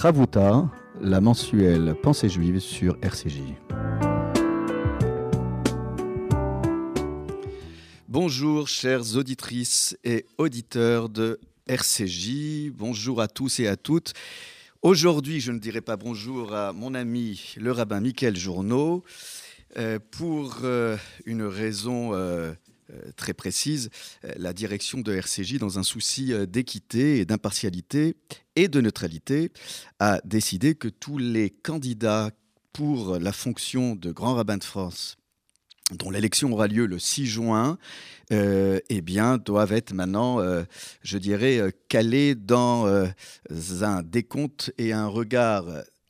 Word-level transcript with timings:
Ravuta, 0.00 0.66
la 1.02 1.20
mensuelle 1.20 1.94
Pensée 2.02 2.30
juive 2.30 2.58
sur 2.58 2.96
RCJ. 3.02 3.42
Bonjour 8.08 8.66
chères 8.66 9.14
auditrices 9.16 9.98
et 10.02 10.24
auditeurs 10.38 11.10
de 11.10 11.38
RCJ, 11.66 12.70
bonjour 12.70 13.20
à 13.20 13.28
tous 13.28 13.60
et 13.60 13.68
à 13.68 13.76
toutes. 13.76 14.14
Aujourd'hui, 14.80 15.38
je 15.38 15.52
ne 15.52 15.58
dirai 15.58 15.82
pas 15.82 15.98
bonjour 15.98 16.54
à 16.54 16.72
mon 16.72 16.94
ami 16.94 17.54
le 17.58 17.70
rabbin 17.70 18.00
Michael 18.00 18.38
Journeau 18.38 19.04
euh, 19.76 19.98
pour 20.12 20.60
euh, 20.62 20.96
une 21.26 21.42
raison 21.42 22.14
euh, 22.14 22.54
très 23.16 23.34
précise, 23.34 23.90
la 24.36 24.52
direction 24.52 25.00
de 25.00 25.12
RCJ, 25.12 25.58
dans 25.58 25.78
un 25.78 25.82
souci 25.82 26.32
d'équité 26.46 27.18
et 27.18 27.24
d'impartialité 27.24 28.16
et 28.56 28.68
de 28.68 28.80
neutralité, 28.80 29.52
a 29.98 30.20
décidé 30.24 30.74
que 30.74 30.88
tous 30.88 31.18
les 31.18 31.50
candidats 31.50 32.30
pour 32.72 33.18
la 33.18 33.32
fonction 33.32 33.96
de 33.96 34.12
grand 34.12 34.34
rabbin 34.34 34.58
de 34.58 34.64
France 34.64 35.16
dont 35.92 36.10
l'élection 36.10 36.52
aura 36.52 36.66
lieu 36.66 36.86
le 36.86 36.98
6 36.98 37.26
juin, 37.26 37.78
euh, 38.32 38.78
eh 38.88 39.00
bien, 39.00 39.38
doivent 39.38 39.72
être 39.72 39.92
maintenant, 39.92 40.40
euh, 40.40 40.62
je 41.02 41.18
dirais, 41.18 41.58
euh, 41.58 41.70
calés 41.88 42.34
dans 42.34 42.86
un 43.82 44.02
décompte 44.02 44.72
et 44.78 44.92
un 44.92 45.06
regard 45.06 45.66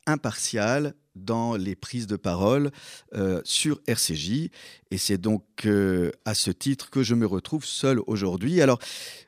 impartial 0.06 0.94
dans 1.16 1.56
les 1.56 1.74
prises 1.74 2.06
de 2.06 2.16
parole 2.16 2.70
euh, 3.14 3.40
sur 3.44 3.80
RCJ. 3.86 4.50
Et 4.90 4.98
c'est 4.98 5.18
donc 5.18 5.44
euh, 5.66 6.10
à 6.24 6.34
ce 6.34 6.50
titre 6.50 6.90
que 6.90 7.02
je 7.02 7.14
me 7.14 7.26
retrouve 7.26 7.64
seul 7.64 8.00
aujourd'hui. 8.06 8.60
Alors, 8.60 8.78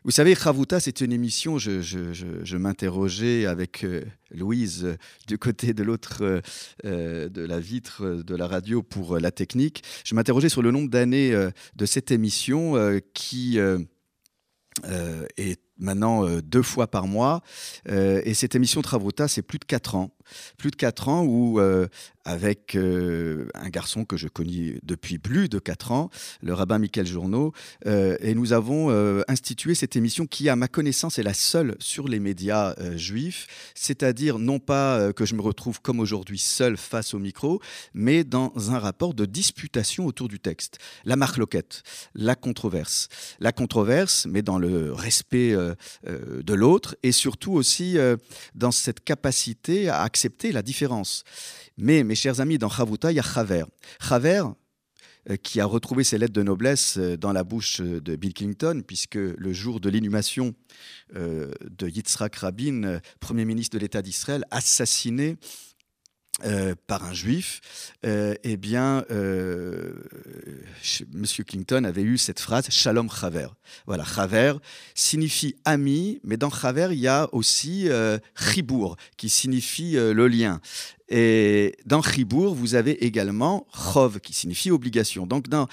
vous 0.04 0.10
savez, 0.10 0.34
Ravuta, 0.34 0.80
c'est 0.80 1.00
une 1.00 1.12
émission, 1.12 1.58
je, 1.58 2.56
m'interrogeais 2.56 3.46
avec 3.46 3.84
euh, 3.84 4.04
Louise 4.30 4.96
du 5.26 5.38
côté 5.38 5.74
de 5.74 5.82
l'autre 5.82 6.42
de 6.84 7.46
la 7.46 7.60
vitre 7.60 8.22
de 8.22 8.36
la 8.36 8.46
radio 8.46 8.82
pour 8.82 9.18
la 9.18 9.30
technique. 9.30 9.82
Je 10.04 10.14
m'interrogeais 10.14 10.48
sur 10.48 10.62
le 10.62 10.70
nombre 10.70 10.88
d'années 10.88 11.48
de 11.76 11.86
cette 11.86 12.10
émission 12.10 12.74
qui 13.12 13.58
est 13.58 15.60
maintenant 15.78 16.26
deux 16.40 16.62
fois 16.62 16.86
par 16.86 17.06
mois. 17.06 17.42
et 17.88 18.34
cette 18.34 18.54
émission 18.54 18.82
Travuta, 18.82 19.28
c'est 19.28 19.42
plus 19.42 19.58
de 19.58 19.64
quatre 19.64 19.94
ans 19.94 20.10
plus 20.56 20.70
de 20.70 20.76
4 20.76 21.08
ans 21.08 21.24
où, 21.24 21.60
euh, 21.60 21.86
avec 22.24 22.76
euh, 22.76 23.48
un 23.54 23.68
garçon 23.68 24.04
que 24.04 24.16
je 24.16 24.28
connais 24.28 24.78
depuis 24.82 25.18
plus 25.18 25.48
de 25.48 25.58
4 25.58 25.92
ans, 25.92 26.10
le 26.40 26.54
rabbin 26.54 26.78
Michael 26.78 27.06
Journeau, 27.06 27.52
euh, 27.86 28.16
et 28.20 28.34
nous 28.34 28.52
avons 28.52 28.72
institué 29.28 29.74
cette 29.74 29.96
émission 29.96 30.26
qui, 30.26 30.48
à 30.48 30.56
ma 30.56 30.68
connaissance, 30.68 31.18
est 31.18 31.22
la 31.22 31.34
seule 31.34 31.76
sur 31.78 32.08
les 32.08 32.20
médias 32.20 32.74
juifs, 32.96 33.46
c'est-à-dire 33.74 34.38
non 34.38 34.58
pas 34.58 35.12
que 35.12 35.24
je 35.24 35.34
me 35.34 35.42
retrouve 35.42 35.80
comme 35.80 36.00
aujourd'hui 36.00 36.38
seul 36.38 36.76
face 36.76 37.14
au 37.14 37.18
micro, 37.18 37.60
mais 37.94 38.24
dans 38.24 38.52
un 38.70 38.78
rapport 38.78 39.14
de 39.14 39.24
disputation 39.24 40.06
autour 40.06 40.28
du 40.28 40.40
texte. 40.40 40.78
La 41.04 41.16
marloquette, 41.16 41.82
la 42.14 42.34
controverse. 42.34 43.08
La 43.40 43.52
controverse, 43.52 44.26
mais 44.26 44.42
dans 44.42 44.58
le 44.58 44.92
respect 44.92 45.54
de 46.04 46.54
l'autre, 46.54 46.96
et 47.02 47.12
surtout 47.12 47.52
aussi 47.52 47.96
dans 48.54 48.70
cette 48.70 49.04
capacité 49.04 49.88
à 49.88 50.02
accepter 50.02 50.52
la 50.52 50.62
différence. 50.62 51.24
Mais, 51.78 52.04
mes 52.04 52.14
chers 52.14 52.40
amis, 52.40 52.58
dans 52.58 52.68
Chavuta, 52.68 53.12
il 53.12 53.16
y 53.16 53.20
a 53.20 53.22
Chaver. 53.22 53.64
Chaver, 54.00 54.44
euh, 55.30 55.36
qui 55.36 55.60
a 55.60 55.66
retrouvé 55.66 56.02
ses 56.02 56.18
lettres 56.18 56.32
de 56.32 56.42
noblesse 56.42 56.96
euh, 56.98 57.16
dans 57.16 57.32
la 57.32 57.44
bouche 57.44 57.80
euh, 57.80 58.00
de 58.00 58.16
Bill 58.16 58.34
Clinton, 58.34 58.82
puisque 58.84 59.14
le 59.14 59.52
jour 59.52 59.78
de 59.78 59.88
l'inhumation 59.88 60.52
de 61.14 61.88
Yitzhak 61.88 62.34
Rabin, 62.36 62.98
Premier 63.20 63.44
ministre 63.44 63.76
de 63.76 63.80
l'État 63.80 64.02
d'Israël, 64.02 64.44
assassiné 64.50 65.36
par 66.86 67.04
un 67.04 67.12
juif, 67.12 67.60
eh 68.04 68.56
bien, 68.56 69.04
euh, 69.10 69.92
Monsieur 71.12 71.44
Clinton 71.44 71.84
avait 71.84 72.02
eu 72.02 72.18
cette 72.18 72.40
phrase 72.40 72.68
Shalom 72.70 73.08
Chaver. 73.10 73.48
Voilà, 73.86 74.04
Chaver 74.04 74.54
signifie 74.94 75.56
ami, 75.64 76.20
mais 76.24 76.36
dans 76.36 76.50
Chaver, 76.50 76.88
il 76.92 76.98
y 76.98 77.08
a 77.08 77.28
aussi 77.32 77.88
Chibour, 78.34 78.96
qui 79.16 79.28
signifie 79.28 79.92
le 79.92 80.26
lien. 80.26 80.60
Et 81.14 81.76
dans 81.84 82.00
Chibour, 82.00 82.54
vous 82.54 82.74
avez 82.74 83.04
également 83.04 83.66
Chov, 83.70 84.18
qui 84.20 84.32
signifie 84.32 84.70
obligation. 84.70 85.26
Donc, 85.26 85.46
dans 85.46 85.68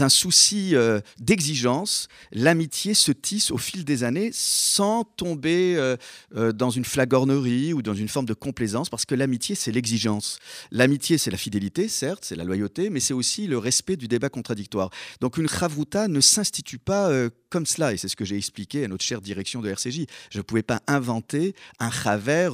un 0.00 0.10
souci 0.10 0.76
euh, 0.76 1.00
d'exigence, 1.18 2.08
l'amitié 2.30 2.92
se 2.92 3.10
tisse 3.10 3.50
au 3.50 3.56
fil 3.56 3.86
des 3.86 4.04
années 4.04 4.28
sans 4.34 5.04
tomber 5.04 5.76
euh, 5.76 5.96
euh, 6.36 6.52
dans 6.52 6.68
une 6.68 6.84
flagornerie 6.84 7.72
ou 7.72 7.80
dans 7.80 7.94
une 7.94 8.08
forme 8.08 8.26
de 8.26 8.34
complaisance, 8.34 8.90
parce 8.90 9.06
que 9.06 9.14
l'amitié, 9.14 9.54
c'est 9.54 9.72
l'exigence. 9.72 10.38
L'amitié, 10.70 11.16
c'est 11.16 11.30
la 11.30 11.38
fidélité, 11.38 11.88
certes, 11.88 12.26
c'est 12.26 12.36
la 12.36 12.44
loyauté, 12.44 12.90
mais 12.90 13.00
c'est 13.00 13.14
aussi 13.14 13.46
le 13.46 13.56
respect 13.56 13.96
du 13.96 14.08
débat 14.08 14.28
contradictoire. 14.28 14.90
Donc, 15.22 15.38
une 15.38 15.48
chavruta 15.48 16.06
ne 16.06 16.20
s'institue 16.20 16.78
pas 16.78 17.10
comme 17.48 17.64
cela, 17.64 17.94
et 17.94 17.96
c'est 17.96 18.08
ce 18.08 18.16
que 18.16 18.26
j'ai 18.26 18.36
expliqué 18.36 18.84
à 18.84 18.88
notre 18.88 19.04
chère 19.04 19.22
direction 19.22 19.62
de 19.62 19.70
RCJ. 19.70 20.04
Je 20.30 20.38
ne 20.38 20.42
pouvais 20.42 20.62
pas 20.62 20.82
inventer 20.86 21.54
un 21.78 21.90
chaver 21.90 22.50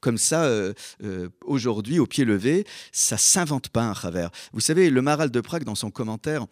comme 0.00 0.16
ça 0.18 0.50
aujourd'hui 1.44 1.81
au 1.98 2.06
pied 2.06 2.24
levé, 2.24 2.64
ça 2.92 3.16
s'invente 3.16 3.68
pas 3.68 3.82
un 3.82 3.92
travers. 3.92 4.30
Vous 4.52 4.60
savez, 4.60 4.90
le 4.90 5.02
Maral 5.02 5.30
de 5.30 5.40
Prague, 5.40 5.64
dans 5.64 5.74
son 5.74 5.90
commentaire 5.90 6.46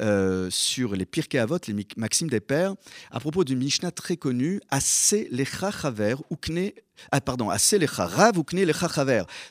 euh, 0.00 0.48
sur 0.50 0.94
les 0.94 1.06
Pirkei 1.06 1.38
Avot, 1.38 1.58
les 1.66 1.86
Maximes 1.96 2.30
des 2.30 2.40
Pères, 2.40 2.74
à 3.10 3.20
propos 3.20 3.44
d'une 3.44 3.58
Mishnah 3.58 3.90
très 3.90 4.16
connue, 4.16 4.60
Assez 4.70 5.28
lecha 5.30 5.70
chaver, 5.70 6.16
ukne, 6.30 6.70
ah, 7.12 7.20
pardon, 7.20 7.50
Assez 7.50 7.78
lecha 7.78 8.06
rav, 8.06 8.38
ukne 8.38 8.64
lecha. 8.64 8.88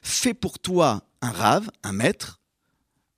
Fais 0.01 0.33
pour 0.33 0.59
toi 0.59 1.03
un 1.21 1.31
rave, 1.31 1.69
un 1.83 1.93
maître, 1.93 2.39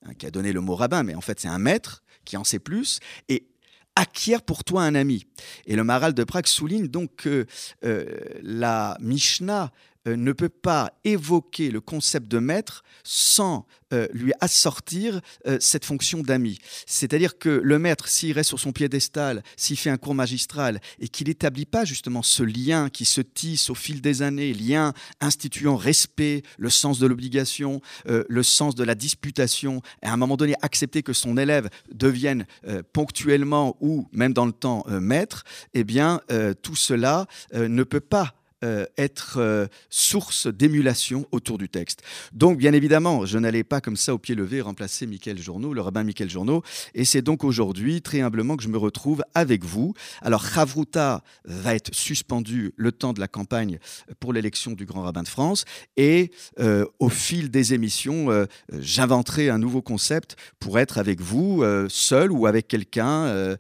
hein, 0.06 0.14
qui 0.14 0.26
a 0.26 0.32
donné 0.32 0.54
le 0.54 0.62
mot 0.62 0.76
rabbin, 0.76 1.04
mais 1.04 1.16
en 1.16 1.22
fait 1.22 1.40
c'est 1.40 1.48
un 1.48 1.60
maître 1.60 2.04
qui 2.24 2.38
en 2.38 2.44
sait 2.44 2.60
plus, 2.60 3.00
et 3.30 3.48
acquiert 3.96 4.42
pour 4.42 4.64
toi 4.64 4.84
un 4.84 4.96
ami. 4.96 5.26
Et 5.66 5.76
le 5.76 5.84
Maral 5.84 6.14
de 6.14 6.24
Prague 6.24 6.48
souligne 6.48 6.88
donc 6.88 7.16
que 7.16 7.46
euh, 7.84 8.06
la 8.42 8.98
Mishnah 9.00 9.72
ne 10.06 10.32
peut 10.32 10.50
pas 10.50 10.92
évoquer 11.04 11.72
le 11.72 11.82
concept 11.82 12.28
de 12.28 12.40
maître 12.40 12.84
sans 13.04 13.66
euh, 13.94 14.08
lui 14.14 14.34
assortir 14.42 15.22
euh, 15.46 15.58
cette 15.60 15.86
fonction 15.86 16.22
d'ami. 16.22 16.58
C'est-à-dire 16.88 17.38
que 17.38 17.50
le 17.50 17.78
maître, 17.78 18.08
s'il 18.08 18.34
reste 18.34 18.50
sur 18.50 18.60
son 18.60 18.72
piédestal, 18.72 19.44
s'il 19.58 19.78
fait 19.78 19.92
un 19.92 19.98
cours 19.98 20.16
magistral 20.16 20.82
et 21.00 21.08
qu'il 21.08 21.28
n'établit 21.28 21.68
pas 21.68 21.86
justement 21.86 22.24
ce 22.24 22.42
lien 22.42 22.90
qui 22.90 23.06
se 23.06 23.22
tisse 23.22 23.70
au 23.70 23.76
fil 23.76 24.02
des 24.02 24.24
années, 24.24 24.54
lien 24.54 24.94
instituant 25.22 25.76
respect, 25.76 26.42
le 26.58 26.72
sens 26.72 26.98
de 26.98 27.06
l'obligation, 27.06 27.82
le 28.06 28.44
sens 28.44 28.76
de 28.76 28.84
la 28.84 28.96
disputation, 28.96 29.82
et 30.02 30.08
à 30.08 30.14
un 30.14 30.18
moment 30.18 30.38
donné 30.38 30.56
accepter 30.62 31.04
que 31.04 31.14
son 31.14 31.38
élève 31.38 31.70
devienne 31.92 32.46
ponctuellement 32.94 33.78
ou 33.82 34.08
même 34.12 34.34
dans 34.34 34.46
le 34.46 34.52
temps 34.52 34.86
maître, 34.88 35.44
eh 35.74 35.84
bien 35.84 36.22
tout 36.62 36.76
cela 36.76 37.28
ne 37.54 37.84
peut 37.84 38.00
pas 38.00 38.36
euh, 38.66 38.86
être 38.98 39.36
euh, 39.38 39.68
source 39.92 40.48
d'émulation 40.48 41.28
autour 41.32 41.60
du 41.60 41.70
texte. 41.70 42.02
Donc, 42.34 42.58
bien 42.58 42.74
évidemment, 42.74 43.26
je 43.26 43.38
n'allais 43.38 43.64
pas 43.64 43.80
comme 43.80 43.96
ça 43.96 44.14
au 44.14 44.18
pied 44.18 44.34
levé 44.34 44.60
remplacer 44.60 45.06
Michael 45.06 45.38
Journeau, 45.38 45.72
le 45.74 45.82
rabbin 45.82 46.04
Michael 46.04 46.32
Journeau, 46.32 46.64
et 46.96 47.06
c'est 47.06 47.22
donc 47.22 47.44
aujourd'hui, 47.44 48.02
très 48.02 48.22
humblement, 48.22 48.58
que 48.58 48.64
je 48.64 48.70
me 48.70 48.78
retrouve 48.78 49.24
avec 49.36 49.64
vous. 49.64 49.94
Alors, 50.22 50.44
Chavruta 50.44 51.24
va 51.44 51.76
être 51.76 51.94
suspendu 51.94 52.74
le 52.76 52.92
temps 52.92 53.14
de 53.14 53.20
la 53.20 53.28
campagne 53.28 53.78
pour 54.20 54.34
l'élection 54.34 54.72
du 54.72 54.86
grand 54.86 55.04
rabbin 55.04 55.22
de 55.22 55.28
France, 55.28 55.66
et 55.96 56.32
euh, 56.60 56.86
au 56.98 57.10
fil 57.10 57.52
des 57.52 57.76
émissions, 57.76 58.48
j'inventerai 58.72 59.50
un 59.50 59.60
nouveau 59.60 59.84
concept 59.84 60.38
pour 60.60 60.80
être 60.80 60.98
avec 60.98 61.22
vous, 61.22 61.64
seul 61.90 62.32
ou 62.32 62.48
avec 62.48 62.68
quelqu'un, 62.68 63.56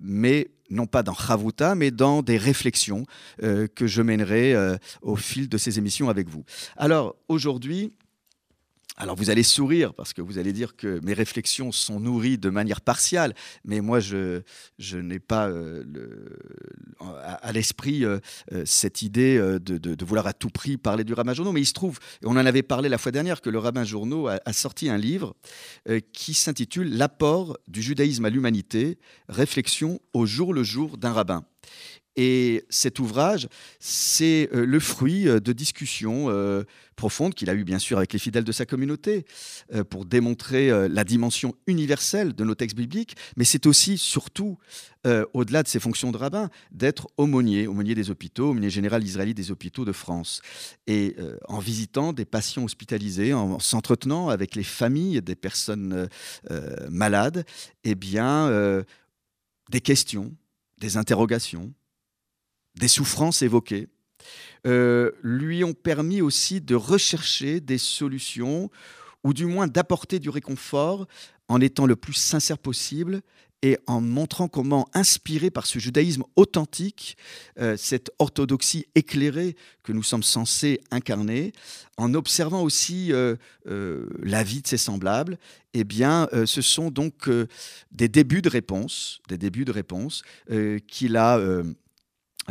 mais 0.00 0.48
non 0.72 0.86
pas 0.86 1.02
dans 1.02 1.14
Chavuta, 1.14 1.74
mais 1.74 1.90
dans 1.90 2.22
des 2.22 2.36
réflexions 2.36 3.04
euh, 3.42 3.66
que 3.72 3.86
je 3.86 4.02
mènerai 4.02 4.54
euh, 4.54 4.76
au 5.02 5.16
fil 5.16 5.48
de 5.48 5.58
ces 5.58 5.78
émissions 5.78 6.08
avec 6.08 6.28
vous. 6.28 6.44
Alors 6.76 7.14
aujourd'hui, 7.28 7.92
alors 8.96 9.16
vous 9.16 9.30
allez 9.30 9.42
sourire 9.42 9.94
parce 9.94 10.12
que 10.12 10.20
vous 10.20 10.38
allez 10.38 10.52
dire 10.52 10.76
que 10.76 11.00
mes 11.02 11.14
réflexions 11.14 11.72
sont 11.72 11.98
nourries 11.98 12.36
de 12.36 12.50
manière 12.50 12.82
partiale, 12.82 13.34
mais 13.64 13.80
moi 13.80 14.00
je, 14.00 14.42
n'ai 14.92 15.18
pas 15.18 15.48
euh, 15.48 15.82
à, 17.00 17.52
l'esprit 17.52 18.04
euh, 18.04 18.18
euh, 18.52 18.64
cette 18.66 19.00
idée 19.00 19.38
de, 19.38 20.04
vouloir 20.04 20.26
à 20.26 20.34
tout 20.34 20.50
prix 20.50 20.76
parler 20.76 21.04
du 21.04 21.14
rabbin 21.14 21.32
journaux. 21.32 21.52
Mais 21.52 21.62
il 21.62 21.66
se 21.66 21.72
trouve, 21.72 21.98
et 22.22 22.26
on 22.26 22.30
en 22.32 22.36
avait 22.36 22.62
parlé 22.62 22.88
la 22.88 22.98
fois 22.98 23.12
dernière, 23.12 23.40
que 23.40 23.50
le 23.50 23.58
rabbin 23.58 23.84
journaux 23.84 24.28
a 24.28 24.52
sorti 24.52 24.90
un 24.90 24.98
livre 24.98 25.34
qui 26.12 26.34
s'intitule 26.34 26.96
L'apport 26.96 27.56
du 27.68 27.80
judaïsme 27.82 28.24
à 28.24 28.30
l'humanité, 28.30 28.98
réflexion 29.28 30.00
au 30.12 30.26
jour 30.26 30.52
le 30.52 30.62
jour 30.62 30.98
d'un 30.98 31.12
rabbin. 31.12 31.44
Et 32.16 32.64
cet 32.68 32.98
ouvrage, 32.98 33.48
c'est 33.78 34.50
euh, 34.52 34.66
le 34.66 34.80
fruit 34.80 35.28
euh, 35.28 35.40
de 35.40 35.52
discussions 35.52 36.26
euh, 36.28 36.62
profondes 36.94 37.32
qu'il 37.34 37.48
a 37.48 37.54
eues 37.54 37.64
bien 37.64 37.78
sûr 37.78 37.96
avec 37.96 38.12
les 38.12 38.18
fidèles 38.18 38.44
de 38.44 38.52
sa 38.52 38.66
communauté 38.66 39.24
pour 39.88 40.04
démontrer 40.04 40.88
la 40.88 41.04
dimension 41.04 41.54
universelle 41.66 42.34
de 42.34 42.44
nos 42.44 42.54
textes 42.54 42.76
bibliques, 42.76 43.16
mais 43.36 43.44
c'est 43.44 43.66
aussi, 43.66 43.96
surtout, 43.96 44.58
au-delà 45.32 45.62
de 45.62 45.68
ses 45.68 45.80
fonctions 45.80 46.12
de 46.12 46.18
rabbin, 46.18 46.50
d'être 46.70 47.08
aumônier, 47.16 47.66
aumônier 47.66 47.94
des 47.94 48.10
hôpitaux, 48.10 48.50
aumônier 48.50 48.70
général 48.70 49.02
israélite 49.02 49.36
des 49.36 49.50
hôpitaux 49.50 49.84
de 49.84 49.92
France. 49.92 50.42
Et 50.86 51.16
en 51.48 51.58
visitant 51.58 52.12
des 52.12 52.26
patients 52.26 52.64
hospitalisés, 52.64 53.32
en 53.32 53.58
s'entretenant 53.58 54.28
avec 54.28 54.54
les 54.54 54.64
familles 54.64 55.22
des 55.22 55.34
personnes 55.34 56.08
malades, 56.90 57.44
eh 57.84 57.94
bien, 57.94 58.84
des 59.70 59.80
questions, 59.80 60.32
des 60.78 60.98
interrogations, 60.98 61.72
des 62.74 62.88
souffrances 62.88 63.42
évoquées, 63.42 63.88
euh, 64.66 65.10
lui 65.22 65.64
ont 65.64 65.74
permis 65.74 66.20
aussi 66.20 66.60
de 66.60 66.74
rechercher 66.74 67.60
des 67.60 67.78
solutions 67.78 68.70
ou 69.24 69.34
du 69.34 69.46
moins 69.46 69.66
d'apporter 69.66 70.20
du 70.20 70.30
réconfort 70.30 71.06
en 71.48 71.60
étant 71.60 71.86
le 71.86 71.96
plus 71.96 72.12
sincère 72.14 72.58
possible 72.58 73.22
et 73.64 73.78
en 73.86 74.00
montrant 74.00 74.48
comment, 74.48 74.88
inspiré 74.92 75.50
par 75.50 75.66
ce 75.66 75.78
judaïsme 75.78 76.24
authentique, 76.34 77.16
euh, 77.60 77.76
cette 77.76 78.10
orthodoxie 78.18 78.86
éclairée 78.96 79.54
que 79.84 79.92
nous 79.92 80.02
sommes 80.02 80.24
censés 80.24 80.80
incarner, 80.90 81.52
en 81.96 82.14
observant 82.14 82.62
aussi 82.62 83.12
euh, 83.12 83.36
la 83.64 84.42
vie 84.42 84.62
de 84.62 84.66
ses 84.66 84.78
semblables, 84.78 85.38
eh 85.74 85.84
bien, 85.84 86.28
ce 86.44 86.60
sont 86.60 86.90
donc 86.90 87.30
des 87.92 88.08
débuts 88.08 88.42
de 88.42 88.48
réponse, 88.48 89.20
des 89.28 89.38
débuts 89.38 89.64
de 89.64 89.72
réponse 89.72 90.22
qu'il 90.86 91.16
a 91.16 91.40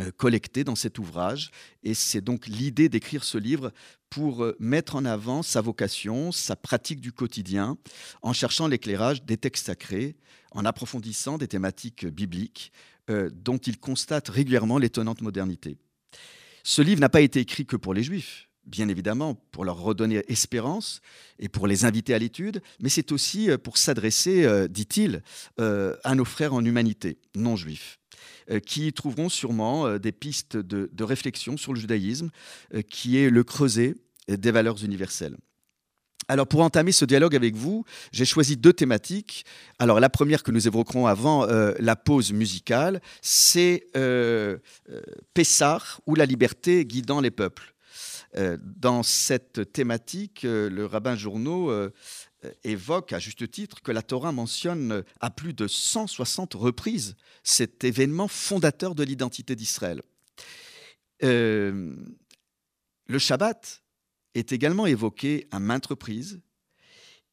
euh, 0.00 0.10
collecté 0.16 0.64
dans 0.64 0.74
cet 0.74 0.98
ouvrage. 0.98 1.50
Et 1.82 1.92
c'est 1.92 2.22
donc 2.22 2.46
l'idée 2.46 2.88
d'écrire 2.88 3.24
ce 3.24 3.36
livre 3.36 3.72
pour 4.08 4.42
euh, 4.42 4.56
mettre 4.58 4.96
en 4.96 5.04
avant 5.04 5.42
sa 5.42 5.60
vocation, 5.60 6.32
sa 6.32 6.56
pratique 6.56 6.98
du 6.98 7.12
quotidien, 7.12 7.76
en 8.22 8.32
cherchant 8.32 8.68
l'éclairage 8.68 9.22
des 9.24 9.36
textes 9.36 9.66
sacrés, 9.66 10.16
en 10.52 10.64
approfondissant 10.64 11.36
des 11.36 11.46
thématiques 11.46 12.06
bibliques 12.06 12.72
euh, 13.10 13.28
dont 13.34 13.58
il 13.58 13.78
constate 13.78 14.30
régulièrement 14.30 14.78
l'étonnante 14.78 15.20
modernité. 15.20 15.76
Ce 16.62 16.80
livre 16.80 17.02
n'a 17.02 17.10
pas 17.10 17.20
été 17.20 17.40
écrit 17.40 17.66
que 17.66 17.76
pour 17.76 17.92
les 17.92 18.02
juifs, 18.02 18.48
bien 18.64 18.88
évidemment, 18.88 19.34
pour 19.50 19.66
leur 19.66 19.76
redonner 19.76 20.24
espérance 20.28 21.02
et 21.38 21.50
pour 21.50 21.66
les 21.66 21.84
inviter 21.84 22.14
à 22.14 22.18
l'étude, 22.18 22.62
mais 22.80 22.88
c'est 22.88 23.12
aussi 23.12 23.50
pour 23.62 23.76
s'adresser, 23.76 24.68
dit-il, 24.70 25.22
à 25.58 26.14
nos 26.14 26.24
frères 26.24 26.54
en 26.54 26.64
humanité, 26.64 27.18
non 27.34 27.56
juifs. 27.56 27.98
Euh, 28.50 28.58
qui 28.58 28.92
trouveront 28.92 29.28
sûrement 29.28 29.86
euh, 29.86 29.98
des 29.98 30.12
pistes 30.12 30.56
de, 30.56 31.04
réflexion 31.04 31.56
sur 31.56 31.72
le 31.72 31.80
judaïsme, 31.80 32.30
euh, 32.74 32.82
qui 32.82 33.18
est 33.18 33.30
le 33.30 33.44
creuset 33.44 33.94
des 34.28 34.50
valeurs 34.50 34.82
universelles. 34.84 35.36
Alors 36.28 36.46
pour 36.46 36.60
entamer 36.60 36.92
ce 36.92 37.04
dialogue 37.04 37.34
avec 37.34 37.56
vous, 37.56 37.84
j'ai 38.12 38.24
choisi 38.24 38.56
deux 38.56 38.72
thématiques. 38.72 39.44
Alors 39.78 39.98
la 39.98 40.08
première 40.08 40.42
que 40.44 40.52
nous 40.52 40.68
évoquerons 40.68 41.06
avant 41.06 41.44
la 41.46 41.96
pause 41.96 42.32
musicale, 42.32 43.02
c'est 43.20 43.86
Pessar 45.34 46.00
ou 46.06 46.14
la 46.14 46.24
liberté 46.24 46.86
guidant 46.86 47.20
les 47.20 47.32
peuples. 47.32 47.74
dans 48.60 49.02
cette 49.02 49.72
thématique, 49.72 50.42
le 50.44 50.86
rabbin 50.86 51.16
Journeau 51.16 51.90
évoque 52.64 53.12
à 53.12 53.18
juste 53.18 53.50
titre 53.50 53.82
que 53.82 53.92
la 53.92 54.02
Torah 54.02 54.32
mentionne 54.32 55.04
à 55.20 55.30
plus 55.30 55.54
de 55.54 55.66
160 55.66 56.54
reprises 56.54 57.16
cet 57.44 57.84
événement 57.84 58.28
fondateur 58.28 58.94
de 58.94 59.02
l'identité 59.02 59.54
d'Israël. 59.56 60.02
Euh, 61.22 61.94
le 63.06 63.18
Shabbat 63.18 63.82
est 64.34 64.52
également 64.52 64.86
évoqué 64.86 65.46
à 65.50 65.60
maintes 65.60 65.86
reprises, 65.86 66.40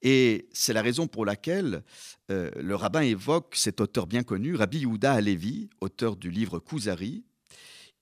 et 0.02 0.48
c'est 0.54 0.74
la 0.74 0.82
raison 0.82 1.08
pour 1.08 1.26
laquelle 1.26 1.84
euh, 2.32 2.52
le 2.56 2.76
rabbin 2.76 3.02
évoque 3.02 3.56
cet 3.56 3.82
auteur 3.82 4.08
bien 4.08 4.24
connu, 4.24 4.56
Rabbi 4.56 4.80
Yehuda 4.80 5.14
Alevi, 5.14 5.70
auteur 5.82 6.16
du 6.16 6.32
livre 6.32 6.60
Kuzari, 6.60 7.26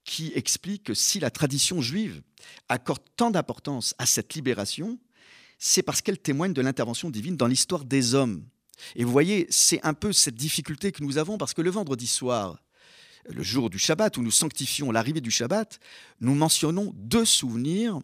qui 0.03 0.31
explique 0.35 0.83
que 0.83 0.93
si 0.93 1.19
la 1.19 1.31
tradition 1.31 1.81
juive 1.81 2.21
accorde 2.69 3.03
tant 3.15 3.31
d'importance 3.31 3.93
à 3.97 4.05
cette 4.05 4.33
libération, 4.35 4.99
c'est 5.57 5.83
parce 5.83 6.01
qu'elle 6.01 6.19
témoigne 6.19 6.53
de 6.53 6.61
l'intervention 6.61 7.09
divine 7.09 7.37
dans 7.37 7.47
l'histoire 7.47 7.85
des 7.85 8.15
hommes. 8.15 8.43
Et 8.95 9.03
vous 9.03 9.11
voyez, 9.11 9.47
c'est 9.49 9.83
un 9.83 9.93
peu 9.93 10.13
cette 10.13 10.35
difficulté 10.35 10.91
que 10.91 11.03
nous 11.03 11.17
avons 11.17 11.37
parce 11.37 11.53
que 11.53 11.61
le 11.61 11.71
vendredi 11.71 12.07
soir, 12.07 12.61
le 13.29 13.43
jour 13.43 13.69
du 13.69 13.79
Shabbat, 13.79 14.17
où 14.17 14.21
nous 14.21 14.31
sanctifions 14.31 14.91
l'arrivée 14.91 15.21
du 15.21 15.31
Shabbat, 15.31 15.79
nous 16.21 16.35
mentionnons 16.35 16.93
deux 16.95 17.25
souvenirs, 17.25 17.99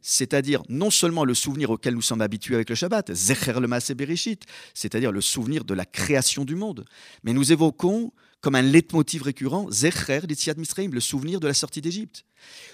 c'est-à-dire 0.00 0.62
non 0.68 0.90
seulement 0.90 1.24
le 1.24 1.34
souvenir 1.34 1.70
auquel 1.70 1.94
nous 1.94 2.02
sommes 2.02 2.20
habitués 2.20 2.54
avec 2.54 2.70
le 2.70 2.74
Shabbat, 2.74 3.12
Zecher 3.12 3.54
le 3.60 3.94
Bereshit, 3.94 4.44
c'est-à-dire 4.74 5.12
le 5.12 5.20
souvenir 5.20 5.64
de 5.64 5.74
la 5.74 5.84
création 5.84 6.44
du 6.44 6.54
monde, 6.54 6.84
mais 7.22 7.32
nous 7.32 7.52
évoquons 7.52 8.12
comme 8.40 8.54
un 8.56 8.62
leitmotiv 8.62 9.22
récurrent, 9.22 9.70
Zecher 9.70 10.20
l'Itziad 10.28 10.58
Misraim, 10.58 10.90
le 10.90 11.00
souvenir 11.00 11.38
de 11.38 11.46
la 11.46 11.54
sortie 11.54 11.80
d'Égypte. 11.80 12.24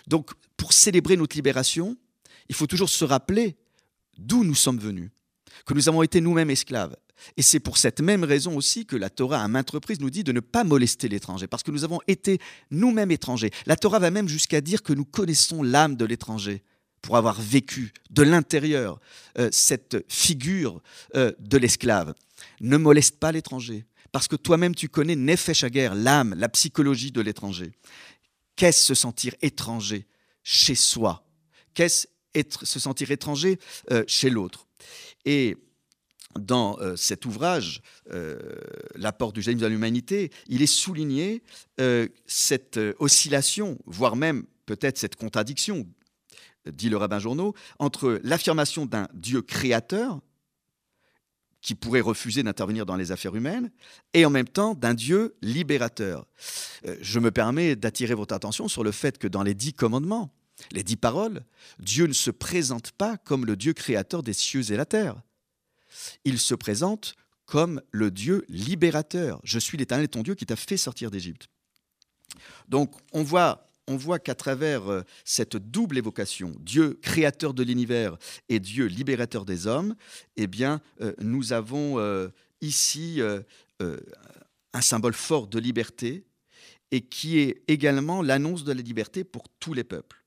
Donc, 0.07 0.31
pour 0.57 0.73
célébrer 0.73 1.17
notre 1.17 1.37
libération, 1.37 1.97
il 2.49 2.55
faut 2.55 2.67
toujours 2.67 2.89
se 2.89 3.05
rappeler 3.05 3.57
d'où 4.19 4.45
nous 4.45 4.55
sommes 4.55 4.79
venus, 4.79 5.11
que 5.65 5.75
nous 5.75 5.89
avons 5.89 6.03
été 6.03 6.21
nous-mêmes 6.21 6.51
esclaves. 6.51 6.97
Et 7.37 7.43
c'est 7.43 7.61
pour 7.61 7.79
cette 7.79 8.01
même 8.01 8.25
raison 8.25 8.57
aussi 8.57 8.87
que 8.87 8.97
la 8.97 9.11
Torah, 9.11 9.43
à 9.43 9.49
maintes 9.49 9.71
reprises, 9.71 10.01
nous 10.01 10.11
dit 10.11 10.25
de 10.25 10.33
ne 10.33 10.41
pas 10.41 10.65
molester 10.65 11.09
l'étranger, 11.09 11.47
parce 11.47 11.63
que 11.63 11.71
nous 11.71 11.85
avons 11.85 12.01
été 12.07 12.39
nous-mêmes 12.71 13.11
étrangers. 13.11 13.51
La 13.67 13.77
Torah 13.77 13.99
va 13.99 14.11
même 14.11 14.29
jusqu'à 14.29 14.61
dire 14.61 14.83
que 14.83 14.93
nous 14.93 15.05
connaissons 15.05 15.63
l'âme 15.63 15.97
de 15.97 16.05
l'étranger 16.05 16.63
pour 17.03 17.17
avoir 17.17 17.41
vécu 17.41 17.93
de 18.11 18.23
l'intérieur 18.23 19.01
euh, 19.39 19.49
cette 19.53 20.05
figure 20.09 20.81
euh, 21.15 21.33
de 21.39 21.57
l'esclave. 21.59 22.15
Ne 22.61 22.77
moleste 22.77 23.19
pas 23.19 23.33
l'étranger, 23.33 23.85
parce 24.13 24.29
que 24.29 24.37
toi-même 24.37 24.75
tu 24.75 24.89
connais 24.89 25.17
Nefesh 25.17 25.65
l'âme, 25.95 26.35
la 26.37 26.49
psychologie 26.49 27.13
de 27.13 27.21
l'étranger. 27.21 27.73
Qu'est-ce 28.57 28.87
se 28.87 28.95
sentir 28.95 29.35
étranger 29.43 30.07
chez 30.43 30.75
soi? 30.75 31.25
Qu'est-ce 31.75 32.09
se 32.35 32.79
sentir 32.79 33.11
étranger 33.11 33.59
euh, 33.91 34.05
chez 34.07 34.31
l'autre. 34.31 34.67
Et 35.25 35.57
dans 36.39 36.79
euh, 36.79 36.97
cet 36.97 37.25
ouvrage, 37.25 37.83
euh, 38.13 38.39
L'apport 38.95 39.33
du 39.33 39.43
génie 39.43 39.65
à 39.65 39.69
l'humanité, 39.69 40.31
il 40.49 40.63
est 40.63 40.67
souligné 40.67 41.43
cette 42.27 42.81
oscillation, 42.99 43.79
voire 43.87 44.17
même 44.17 44.45
peut-être 44.67 44.99
cette 44.99 45.15
contradiction, 45.15 45.87
dit 46.67 46.89
le 46.89 46.97
rabbin 46.97 47.19
Journaux, 47.19 47.55
entre 47.79 48.21
l'affirmation 48.25 48.87
d'un 48.87 49.07
Dieu 49.15 49.41
créateur, 49.41 50.21
qui 51.61 51.75
pourrait 51.75 52.01
refuser 52.01 52.43
d'intervenir 52.43 52.87
dans 52.87 52.97
les 52.97 53.13
affaires 53.13 53.37
humaines, 53.37 53.71
et 54.15 54.25
en 54.25 54.31
même 54.31 54.49
temps 54.49 54.75
d'un 54.75 54.95
Dieu 54.95 55.37
libérateur. 55.43 56.27
je 57.01 57.21
me 57.21 57.31
permets 57.31 57.77
d'attirer 57.77 58.15
votre 58.15 58.35
attention 58.35 58.67
sur 58.69 58.83
le 58.83 58.91
fait 58.91 59.19
que 59.19 59.29
dans 59.29 59.43
les 59.43 59.55
dix 59.55 59.75
commandements, 59.75 60.33
les 60.73 60.83
dix 60.83 60.97
paroles, 60.97 61.45
Dieu 61.79 62.07
ne 62.07 62.13
se 62.13 62.31
présente 62.31 62.93
pas 62.93 63.17
comme 63.17 63.47
le 63.47 63.57
Dieu 63.57 63.73
créateur 63.73 64.23
des 64.23 64.33
cieux 64.33 64.71
et 64.73 64.77
la 64.77 64.87
terre. 64.87 65.21
Il 66.25 66.39
se 66.39 66.55
présente 66.55 67.15
comme 67.47 67.81
le 67.93 68.11
Dieu 68.11 68.45
libérateur. 68.49 69.41
Je 69.43 69.59
suis 69.59 69.79
l'Éternel 69.79 70.09
ton 70.09 70.23
Dieu 70.23 70.35
qui 70.35 70.47
t'a 70.47 70.57
fait 70.57 70.77
sortir 70.77 71.11
d'Égypte. 71.11 71.49
Donc 72.69 72.95
on 73.13 73.23
voit, 73.23 73.65
qu'à 74.19 74.35
travers 74.35 74.91
euh, 74.91 75.03
cette 75.25 75.57
double 75.57 75.97
évocation, 75.97 76.53
Dieu 76.61 76.99
créateur 77.01 77.55
de 77.55 77.63
l'univers 77.63 78.19
et 78.51 78.61
Dieu 78.61 78.85
libérateur 78.85 79.47
des 79.47 79.67
hommes, 79.67 79.95
eh 80.37 80.47
bien, 80.47 80.83
euh, 81.01 81.15
nous 81.21 81.55
avons 81.55 81.99
euh, 81.99 82.29
ici 82.61 83.21
un 83.81 84.81
symbole 84.83 85.15
fort 85.15 85.47
de 85.47 85.59
liberté 85.59 86.27
et 86.91 87.01
qui 87.01 87.39
est 87.39 87.63
également 87.69 88.23
l'annonce 88.23 88.65
de 88.65 88.73
la 88.73 88.83
liberté 88.83 89.25
pour 89.25 89.45
tous 89.61 89.73
les 89.73 89.85
peuples. 89.85 90.23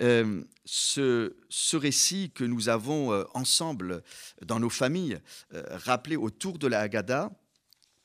Euh, 0.00 0.42
ce, 0.64 1.32
récit 1.76 2.30
que 2.30 2.44
nous 2.44 2.68
avons 2.68 3.12
euh, 3.12 3.24
ensemble 3.34 4.02
dans 4.42 4.58
nos 4.58 4.70
familles 4.70 5.18
euh, 5.52 5.62
rappelé 5.70 6.16
autour 6.16 6.58
de 6.58 6.66
la 6.66 6.80
Haggadah, 6.80 7.30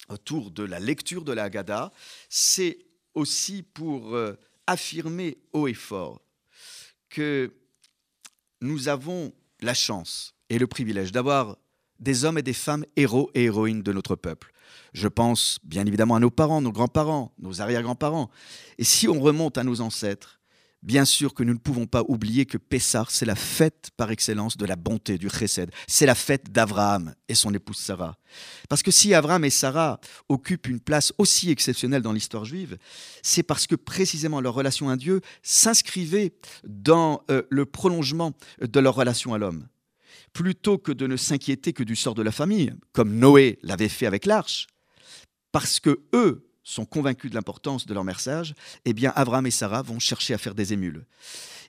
autour 0.09 0.51
de 0.51 0.63
la 0.63 0.79
lecture 0.79 1.23
de 1.23 1.33
la 1.33 1.45
Haggadah, 1.45 1.91
c'est 2.29 2.79
aussi 3.13 3.63
pour 3.63 4.17
affirmer 4.67 5.37
haut 5.53 5.67
et 5.67 5.73
fort 5.73 6.21
que 7.09 7.53
nous 8.61 8.87
avons 8.87 9.33
la 9.61 9.73
chance 9.73 10.35
et 10.49 10.57
le 10.57 10.67
privilège 10.67 11.11
d'avoir 11.11 11.57
des 11.99 12.23
hommes 12.23 12.37
et 12.37 12.43
des 12.43 12.53
femmes 12.53 12.85
héros 12.95 13.29
et 13.33 13.45
héroïnes 13.45 13.83
de 13.83 13.93
notre 13.93 14.15
peuple. 14.15 14.51
Je 14.93 15.07
pense 15.07 15.59
bien 15.63 15.85
évidemment 15.85 16.15
à 16.15 16.19
nos 16.19 16.31
parents, 16.31 16.61
nos 16.61 16.71
grands-parents, 16.71 17.33
nos 17.39 17.61
arrière-grands-parents. 17.61 18.29
Et 18.77 18.83
si 18.83 19.07
on 19.07 19.19
remonte 19.19 19.57
à 19.57 19.63
nos 19.63 19.81
ancêtres, 19.81 20.38
bien 20.81 21.05
sûr 21.05 21.33
que 21.33 21.43
nous 21.43 21.53
ne 21.53 21.59
pouvons 21.59 21.85
pas 21.85 22.03
oublier 22.07 22.45
que 22.45 22.57
Pessah, 22.57 23.05
c'est 23.09 23.25
la 23.25 23.35
fête 23.35 23.89
par 23.97 24.11
excellence 24.11 24.57
de 24.57 24.65
la 24.65 24.75
bonté, 24.75 25.17
du 25.17 25.29
chesed. 25.29 25.71
C'est 25.87 26.05
la 26.05 26.15
fête 26.15 26.51
d'Abraham 26.51 27.13
et 27.27 27.35
son 27.35 27.53
épouse 27.53 27.77
Sarah. 27.77 28.17
Parce 28.69 28.83
que 28.83 28.91
si 28.91 29.13
Abraham 29.13 29.45
et 29.45 29.49
Sarah 29.49 29.99
occupent 30.29 30.67
une 30.67 30.79
place 30.79 31.13
aussi 31.17 31.49
exceptionnelle 31.51 32.01
dans 32.01 32.13
l'histoire 32.13 32.45
juive, 32.45 32.77
c'est 33.21 33.43
parce 33.43 33.67
que 33.67 33.75
précisément 33.75 34.41
leur 34.41 34.53
relation 34.53 34.89
à 34.89 34.95
Dieu 34.95 35.21
s'inscrivait 35.43 36.33
dans 36.63 37.23
euh, 37.29 37.43
le 37.49 37.65
prolongement 37.65 38.33
de 38.61 38.79
leur 38.79 38.95
relation 38.95 39.33
à 39.33 39.37
l'homme. 39.37 39.67
Plutôt 40.33 40.77
que 40.77 40.91
de 40.91 41.07
ne 41.07 41.17
s'inquiéter 41.17 41.73
que 41.73 41.83
du 41.83 41.95
sort 41.95 42.13
de 42.13 42.21
la 42.21 42.31
famille, 42.31 42.73
comme 42.93 43.15
Noé 43.15 43.57
l'avait 43.63 43.89
fait 43.89 44.05
avec 44.05 44.25
l'arche, 44.25 44.67
parce 45.51 45.79
que 45.79 46.01
eux 46.13 46.48
sont 46.69 46.85
convaincus 46.85 47.31
de 47.31 47.35
l'importance 47.35 47.85
de 47.85 47.93
leur 47.93 48.03
message, 48.03 48.53
eh 48.85 48.93
bien 48.93 49.11
Abraham 49.15 49.47
et 49.47 49.51
Sarah 49.51 49.81
vont 49.81 49.99
chercher 49.99 50.33
à 50.33 50.37
faire 50.37 50.53
des 50.53 50.71
émules. 50.71 51.05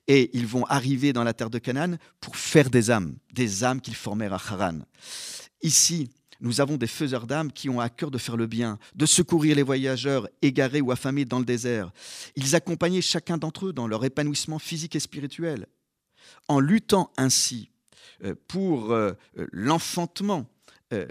Et 0.07 0.31
ils 0.37 0.47
vont 0.47 0.67
arriver 0.67 1.13
dans 1.13 1.25
la 1.25 1.33
terre 1.33 1.51
de 1.51 1.59
Canaan 1.59 1.97
pour 2.21 2.37
faire 2.37 2.69
des 2.69 2.91
âmes, 2.91 3.17
des 3.33 3.65
âmes 3.65 3.81
qu'ils 3.81 3.95
formèrent 3.95 4.35
à 4.35 4.37
Haran. 4.37 4.81
Ici, 5.63 6.11
nous 6.41 6.61
avons 6.61 6.77
des 6.77 6.87
faiseurs 6.87 7.27
d'âmes 7.27 7.53
qui 7.53 7.69
ont 7.69 7.81
à 7.81 7.89
cœur 7.89 8.11
de 8.11 8.19
faire 8.19 8.37
le 8.37 8.47
bien, 8.47 8.79
de 8.95 9.07
secourir 9.07 9.57
les 9.57 9.63
voyageurs 9.63 10.29
égarés 10.43 10.81
ou 10.81 10.91
affamés 10.91 11.25
dans 11.25 11.39
le 11.39 11.45
désert. 11.45 11.93
Ils 12.37 12.55
accompagnaient 12.55 13.03
chacun 13.03 13.39
d'entre 13.39 13.67
eux 13.67 13.73
dans 13.73 13.87
leur 13.87 14.05
épanouissement 14.05 14.59
physique 14.59 14.97
et 14.97 15.01
spirituel. 15.01 15.67
En 16.49 16.61
luttant 16.61 17.11
ainsi 17.17 17.71
euh, 18.25 18.35
pour 18.49 18.93
euh, 18.93 19.13
l'enfantement, 19.53 20.47
euh, 20.93 21.07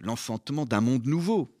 l'enfantement 0.00 0.64
d'un 0.64 0.80
monde 0.80 1.06
nouveau, 1.06 1.52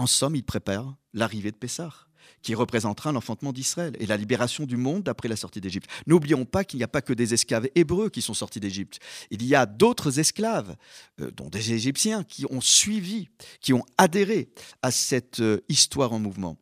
en 0.00 0.06
somme, 0.06 0.34
il 0.34 0.42
prépare 0.42 0.96
l'arrivée 1.12 1.50
de 1.50 1.56
Pessah, 1.56 1.92
qui 2.40 2.54
représentera 2.54 3.12
l'enfantement 3.12 3.52
d'Israël 3.52 3.94
et 4.00 4.06
la 4.06 4.16
libération 4.16 4.64
du 4.64 4.78
monde 4.78 5.06
après 5.10 5.28
la 5.28 5.36
sortie 5.36 5.60
d'Égypte. 5.60 5.90
N'oublions 6.06 6.46
pas 6.46 6.64
qu'il 6.64 6.78
n'y 6.78 6.84
a 6.84 6.88
pas 6.88 7.02
que 7.02 7.12
des 7.12 7.34
esclaves 7.34 7.68
hébreux 7.74 8.08
qui 8.08 8.22
sont 8.22 8.32
sortis 8.32 8.60
d'Égypte. 8.60 8.98
Il 9.30 9.44
y 9.44 9.54
a 9.54 9.66
d'autres 9.66 10.18
esclaves, 10.18 10.74
euh, 11.20 11.30
dont 11.32 11.50
des 11.50 11.72
Égyptiens, 11.72 12.24
qui 12.24 12.46
ont 12.48 12.62
suivi, 12.62 13.28
qui 13.60 13.74
ont 13.74 13.84
adhéré 13.98 14.48
à 14.80 14.90
cette 14.90 15.40
euh, 15.40 15.60
histoire 15.68 16.14
en 16.14 16.18
mouvement. 16.18 16.56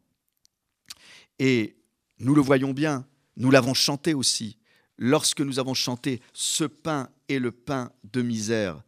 Et 1.38 1.76
nous 2.18 2.34
le 2.34 2.42
voyons 2.42 2.72
bien, 2.72 3.06
nous 3.36 3.52
l'avons 3.52 3.74
chanté 3.74 4.14
aussi. 4.14 4.58
Lorsque 4.96 5.42
nous 5.42 5.60
avons 5.60 5.74
chanté 5.74 6.20
Ce 6.32 6.64
pain 6.64 7.08
est 7.28 7.38
le 7.38 7.52
pain 7.52 7.92
de 8.12 8.20
misère, 8.20 8.82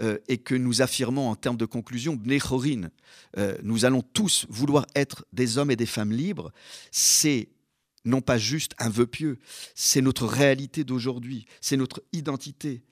euh, 0.00 0.18
et 0.28 0.38
que 0.38 0.54
nous 0.54 0.82
affirmons 0.82 1.28
en 1.28 1.36
termes 1.36 1.56
de 1.56 1.64
conclusion, 1.64 2.14
Bnechorin, 2.14 2.90
euh, 3.38 3.56
nous 3.62 3.84
allons 3.84 4.02
tous 4.02 4.46
vouloir 4.48 4.86
être 4.94 5.24
des 5.32 5.58
hommes 5.58 5.70
et 5.70 5.76
des 5.76 5.86
femmes 5.86 6.12
libres, 6.12 6.52
c'est 6.90 7.48
non 8.04 8.20
pas 8.20 8.38
juste 8.38 8.72
un 8.78 8.88
vœu 8.88 9.06
pieux, 9.06 9.38
c'est 9.74 10.00
notre 10.00 10.26
réalité 10.26 10.84
d'aujourd'hui, 10.84 11.46
c'est 11.60 11.76
notre 11.76 12.02
identité. 12.12 12.82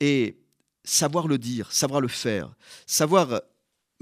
Et 0.00 0.38
savoir 0.84 1.28
le 1.28 1.38
dire, 1.38 1.70
savoir 1.72 2.00
le 2.00 2.08
faire, 2.08 2.54
savoir 2.86 3.42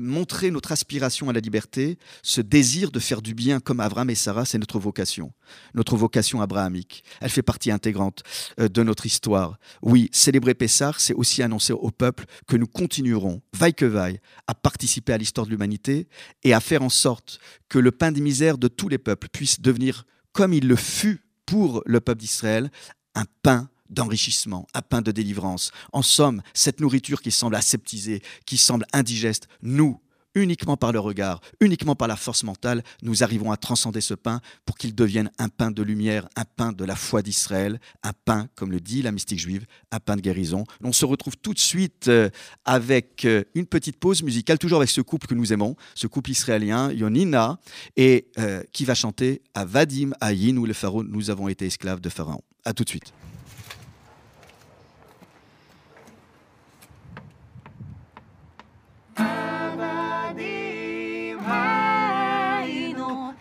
montrer 0.01 0.51
notre 0.51 0.73
aspiration 0.73 1.29
à 1.29 1.33
la 1.33 1.41
liberté, 1.41 1.99
ce 2.23 2.41
désir 2.41 2.91
de 2.91 2.99
faire 2.99 3.23
du 3.23 3.35
bien 3.35 3.61
comme 3.61 3.81
Abraham 3.81 4.11
et 4.11 4.15
Sarah, 4.15 4.45
c'est 4.45 4.59
notre 4.59 4.79
vocation, 4.79 5.33
notre 5.75 5.97
vocation 5.97 6.41
abrahamique. 6.41 7.05
Elle 7.21 7.31
fait 7.31 7.43
partie 7.43 7.71
intégrante 7.71 8.23
euh, 8.59 8.69
de 8.69 8.83
notre 8.83 9.07
histoire. 9.07 9.59
Oui, 9.83 10.09
célébrer 10.13 10.55
Pessah, 10.55 10.93
c'est 10.99 11.15
aussi 11.15 11.43
annoncer 11.43 11.73
au 11.73 11.91
peuple 11.91 12.25
que 12.47 12.57
nous 12.57 12.67
continuerons, 12.67 13.43
vaille 13.55 13.75
que 13.75 13.85
vaille, 13.85 14.21
à 14.47 14.55
participer 14.55 15.13
à 15.13 15.19
l'histoire 15.19 15.47
de 15.47 15.51
l'humanité 15.51 16.09
et 16.43 16.55
à 16.55 16.61
faire 16.61 16.83
en 16.83 16.89
sorte 16.89 17.39
que 17.69 17.79
le 17.79 17.93
pain 17.93 18.13
des 18.13 18.21
misères 18.21 18.59
de 18.59 18.69
tous 18.69 18.89
les 18.89 18.99
peuples 18.99 19.29
puisse 19.31 19.61
devenir, 19.61 20.07
comme 20.33 20.53
il 20.53 20.67
le 20.67 20.77
fut 20.77 21.23
pour 21.47 21.83
le 21.87 22.01
peuple 22.01 22.21
d'Israël, 22.21 22.71
un 23.15 23.25
pain 23.43 23.69
d'enrichissement, 23.91 24.67
un 24.75 24.83
pain 24.83 25.03
de 25.03 25.13
délivrance. 25.13 25.73
En 25.93 26.03
somme, 26.03 26.43
cette 26.55 26.81
nourriture 26.81 27.23
qui 27.23 27.31
semble 27.31 27.57
aseptisée, 27.57 28.23
qui 28.47 28.57
semble 28.57 28.87
indigeste, 28.93 29.49
nous, 29.63 30.01
uniquement 30.35 30.77
par 30.77 30.93
le 30.93 31.01
regard, 31.01 31.41
uniquement 31.61 31.97
par 31.97 32.09
la 32.09 32.17
force 32.17 32.45
mentale, 32.45 32.83
nous 33.03 33.23
arrivons 33.23 33.51
à 33.51 33.57
transcender 33.57 34.01
ce 34.01 34.15
pain 34.15 34.41
pour 34.65 34.77
qu'il 34.77 34.95
devienne 34.95 35.31
un 35.39 35.49
pain 35.49 35.71
de 35.71 35.83
lumière, 35.83 36.29
un 36.37 36.45
pain 36.45 36.73
de 36.73 36.85
la 36.85 36.95
foi 36.95 37.23
d'Israël, 37.23 37.81
un 38.03 38.13
pain, 38.25 38.49
comme 38.55 38.71
le 38.71 38.81
dit 38.81 39.03
la 39.03 39.13
mystique 39.13 39.41
juive, 39.41 39.67
un 39.91 39.99
pain 39.99 40.17
de 40.17 40.21
guérison. 40.21 40.65
On 40.83 40.93
se 40.93 41.05
retrouve 41.05 41.37
tout 41.37 41.55
de 41.55 41.59
suite 41.59 42.09
euh, 42.09 42.31
avec 42.65 43.25
euh, 43.25 43.43
une 43.55 43.67
petite 43.67 43.97
pause 43.99 44.23
musicale, 44.23 44.59
toujours 44.59 44.79
avec 44.79 44.91
ce 44.91 45.01
couple 45.01 45.27
que 45.27 45.35
nous 45.35 45.53
aimons, 45.53 45.77
ce 45.95 46.07
couple 46.07 46.31
israélien, 46.31 46.93
Yonina, 46.93 47.59
et 47.97 48.29
euh, 48.39 48.63
qui 48.73 48.85
va 48.85 48.95
chanter 48.95 49.43
à 49.55 49.65
Vadim, 49.65 50.13
à 50.21 50.33
Yin, 50.33 50.65
le 50.65 50.73
pharaon, 50.73 51.03
nous 51.03 51.31
avons 51.31 51.49
été 51.49 51.67
esclaves 51.67 52.01
de 52.01 52.09
Pharaon. 52.09 52.43
À 52.65 52.73
tout 52.73 52.85
de 52.85 52.89
suite. 52.89 53.13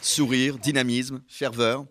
sourire, 0.00 0.58
dynamisme, 0.58 1.22
ferveur. 1.28 1.86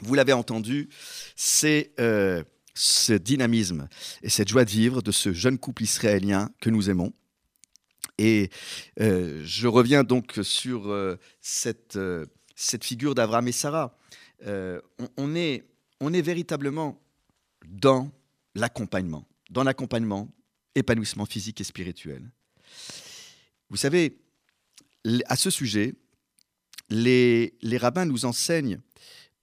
Vous 0.00 0.14
l'avez 0.14 0.32
entendu, 0.32 0.88
c'est 1.36 1.92
euh, 2.00 2.42
ce 2.74 3.12
dynamisme 3.12 3.88
et 4.22 4.28
cette 4.28 4.48
joie 4.48 4.64
de 4.64 4.70
vivre 4.70 5.02
de 5.02 5.12
ce 5.12 5.32
jeune 5.32 5.58
couple 5.58 5.84
israélien 5.84 6.50
que 6.60 6.70
nous 6.70 6.90
aimons. 6.90 7.12
Et 8.18 8.50
euh, 9.00 9.42
je 9.44 9.68
reviens 9.68 10.04
donc 10.04 10.38
sur 10.42 10.88
euh, 10.90 11.16
cette, 11.40 11.98
figure 12.56 13.14
d'Abraham 13.14 13.48
et 13.48 13.52
Sarah. 13.52 13.96
On 15.16 15.34
est 15.34 15.64
véritablement 16.00 17.00
dans 17.66 18.10
l'accompagnement, 18.54 19.26
dans 19.50 19.62
l'accompagnement, 19.62 20.28
épanouissement 20.74 21.26
physique 21.26 21.60
et 21.60 21.64
spirituel. 21.64 22.30
Vous 23.70 23.76
savez, 23.76 24.18
à 25.26 25.36
ce 25.36 25.50
sujet, 25.50 25.94
les, 26.92 27.78
rabbins 27.78 28.04
nous 28.04 28.24
enseignent 28.24 28.80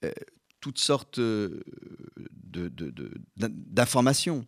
euh, 0.03 0.11
toutes 0.59 0.79
sortes 0.79 1.19
euh, 1.19 1.61
d'informations. 3.37 4.45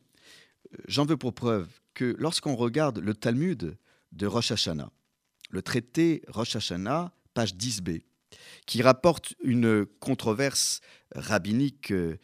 J'en 0.87 1.05
veux 1.05 1.17
pour 1.17 1.33
preuve 1.33 1.67
que 1.93 2.15
lorsqu'on 2.17 2.55
regarde 2.55 2.99
le 2.99 3.13
Talmud 3.13 3.77
de 4.11 4.27
Rosh 4.27 4.51
Hashanah, 4.51 4.91
le 5.49 5.61
traité 5.61 6.21
Rosh 6.27 6.55
Hashanah, 6.55 7.13
page 7.33 7.55
10b, 7.55 8.03
qui 8.65 8.81
rapporte 8.81 9.33
une 9.43 9.85
controverse 9.99 10.81
rabbinique 11.15 11.91
euh, 11.91 12.17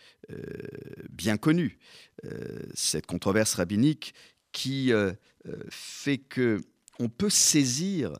bien 1.10 1.38
connue. 1.38 1.79
cette 2.74 3.05
controverse 3.05 3.55
rabbinique 3.55 4.13
qui 4.51 4.91
fait 5.69 6.17
que 6.17 6.62
on 7.00 7.10
peut 7.10 7.30
saisir 7.30 8.18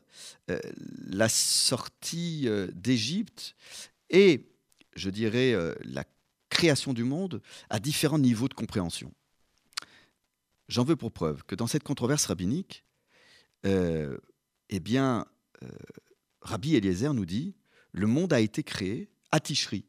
euh, 0.50 0.58
la 1.06 1.28
sortie 1.28 2.44
euh, 2.46 2.68
d'Égypte 2.72 3.54
et, 4.10 4.46
je 4.94 5.10
dirais, 5.10 5.52
euh, 5.52 5.74
la 5.84 6.04
création 6.50 6.92
du 6.92 7.04
monde 7.04 7.42
à 7.70 7.78
différents 7.78 8.18
niveaux 8.18 8.48
de 8.48 8.54
compréhension. 8.54 9.12
J'en 10.68 10.84
veux 10.84 10.96
pour 10.96 11.12
preuve 11.12 11.44
que 11.44 11.54
dans 11.54 11.66
cette 11.66 11.82
controverse 11.82 12.26
rabbinique, 12.26 12.84
eh 13.64 14.80
bien, 14.80 15.26
Rabbi 16.42 16.76
Eliezer 16.76 17.12
nous 17.12 17.26
dit 17.26 17.54
le 17.92 18.06
monde 18.06 18.32
a 18.32 18.40
été 18.40 18.62
créé 18.62 19.08
à 19.30 19.40
Tishri, 19.40 19.84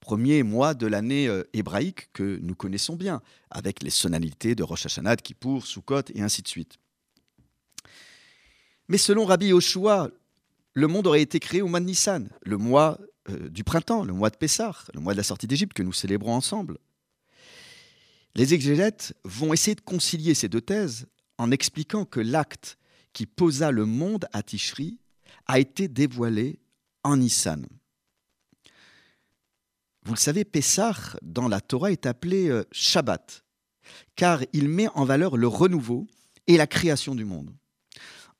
premier 0.00 0.42
mois 0.42 0.74
de 0.74 0.86
l'année 0.86 1.28
hébraïque 1.52 2.10
que 2.12 2.38
nous 2.42 2.54
connaissons 2.54 2.96
bien, 2.96 3.22
avec 3.50 3.82
les 3.82 3.90
sonalités 3.90 4.54
de 4.54 4.62
Rosh 4.62 4.86
Hashanah, 4.86 5.16
Kippour, 5.16 5.66
Sukkot 5.66 6.02
et 6.14 6.22
ainsi 6.22 6.42
de 6.42 6.48
suite. 6.48 6.78
Mais 8.88 8.98
selon 8.98 9.24
Rabbi 9.24 9.46
Yoshua, 9.46 10.10
le 10.74 10.86
monde 10.88 11.06
aurait 11.06 11.22
été 11.22 11.40
créé 11.40 11.62
au 11.62 11.68
mois 11.68 11.80
de 11.80 11.86
Nissan, 11.86 12.28
le 12.42 12.58
mois 12.58 12.98
euh, 13.30 13.48
du 13.48 13.64
printemps, 13.64 14.04
le 14.04 14.12
mois 14.12 14.30
de 14.30 14.36
Pessah, 14.36 14.74
le 14.92 15.00
mois 15.00 15.14
de 15.14 15.18
la 15.18 15.22
sortie 15.22 15.46
d'Égypte 15.46 15.72
que 15.72 15.82
nous 15.82 15.92
célébrons 15.92 16.34
ensemble. 16.34 16.78
Les 18.34 18.52
exégètes 18.52 19.14
vont 19.24 19.52
essayer 19.52 19.76
de 19.76 19.80
concilier 19.80 20.34
ces 20.34 20.48
deux 20.48 20.60
thèses 20.60 21.06
en 21.38 21.50
expliquant 21.50 22.04
que 22.04 22.20
l'acte 22.20 22.76
qui 23.12 23.26
posa 23.26 23.70
le 23.70 23.86
monde 23.86 24.26
à 24.32 24.42
Tishri 24.42 24.98
a 25.46 25.58
été 25.58 25.88
dévoilé 25.88 26.58
en 27.04 27.16
Nissan. 27.16 27.66
Vous 30.04 30.12
le 30.12 30.18
savez, 30.18 30.44
Pessah 30.44 31.16
dans 31.22 31.48
la 31.48 31.60
Torah 31.60 31.92
est 31.92 32.06
appelé 32.06 32.48
euh, 32.48 32.64
Shabbat, 32.72 33.44
car 34.16 34.42
il 34.52 34.68
met 34.68 34.88
en 34.94 35.04
valeur 35.04 35.36
le 35.36 35.48
renouveau 35.48 36.06
et 36.46 36.56
la 36.58 36.66
création 36.66 37.14
du 37.14 37.24
monde. 37.24 37.54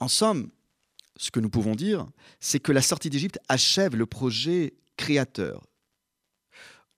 En 0.01 0.09
somme, 0.09 0.51
ce 1.17 1.31
que 1.31 1.41
nous 1.41 1.51
pouvons 1.51 1.75
dire, 1.75 2.07
c'est 2.41 2.61
que 2.61 2.73
la 2.73 2.83
sortie 2.83 3.11
d'Égypte 3.11 3.39
achève 3.49 3.97
le 3.97 4.07
projet 4.07 4.75
créateur 4.97 5.67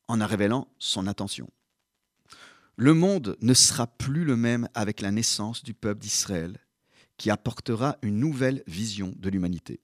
en 0.08 0.20
en 0.20 0.26
révélant 0.26 0.68
son 0.78 1.06
intention. 1.06 1.50
Le 2.76 2.94
monde 2.94 3.36
ne 3.40 3.54
sera 3.54 3.86
plus 3.86 4.24
le 4.24 4.36
même 4.36 4.68
avec 4.74 5.00
la 5.00 5.10
naissance 5.10 5.62
du 5.62 5.74
peuple 5.74 6.00
d'Israël, 6.00 6.58
qui 7.16 7.30
apportera 7.30 7.96
une 8.02 8.18
nouvelle 8.18 8.62
vision 8.66 9.14
de 9.16 9.30
l'humanité. 9.30 9.80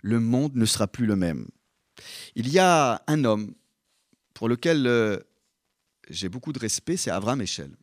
Le 0.00 0.20
monde 0.20 0.54
ne 0.54 0.64
sera 0.64 0.86
plus 0.88 1.06
le 1.06 1.16
même. 1.16 1.46
Il 2.34 2.48
y 2.48 2.58
a 2.58 3.02
un 3.06 3.24
homme 3.24 3.54
pour 4.32 4.48
lequel 4.48 4.86
euh, 4.86 5.18
j'ai 6.08 6.28
beaucoup 6.28 6.52
de 6.52 6.58
respect, 6.58 6.96
c'est 6.96 7.10
Abraham 7.10 7.42
Echel. 7.42 7.76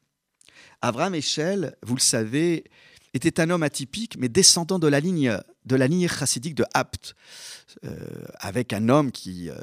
Abraham 0.81 1.15
Echel, 1.15 1.75
vous 1.83 1.95
le 1.95 2.01
savez, 2.01 2.63
était 3.15 3.39
un 3.39 3.50
homme 3.50 3.63
atypique, 3.63 4.17
mais 4.19 4.27
descendant 4.27 4.77
de 4.77 4.88
la 4.88 5.00
ligne, 5.00 6.07
chassidique 6.07 6.55
de 6.55 6.65
Apt, 6.74 7.15
euh, 7.86 7.95
avec 8.39 8.74
un 8.74 8.89
homme 8.89 9.12
qui 9.12 9.50
euh, 9.50 9.55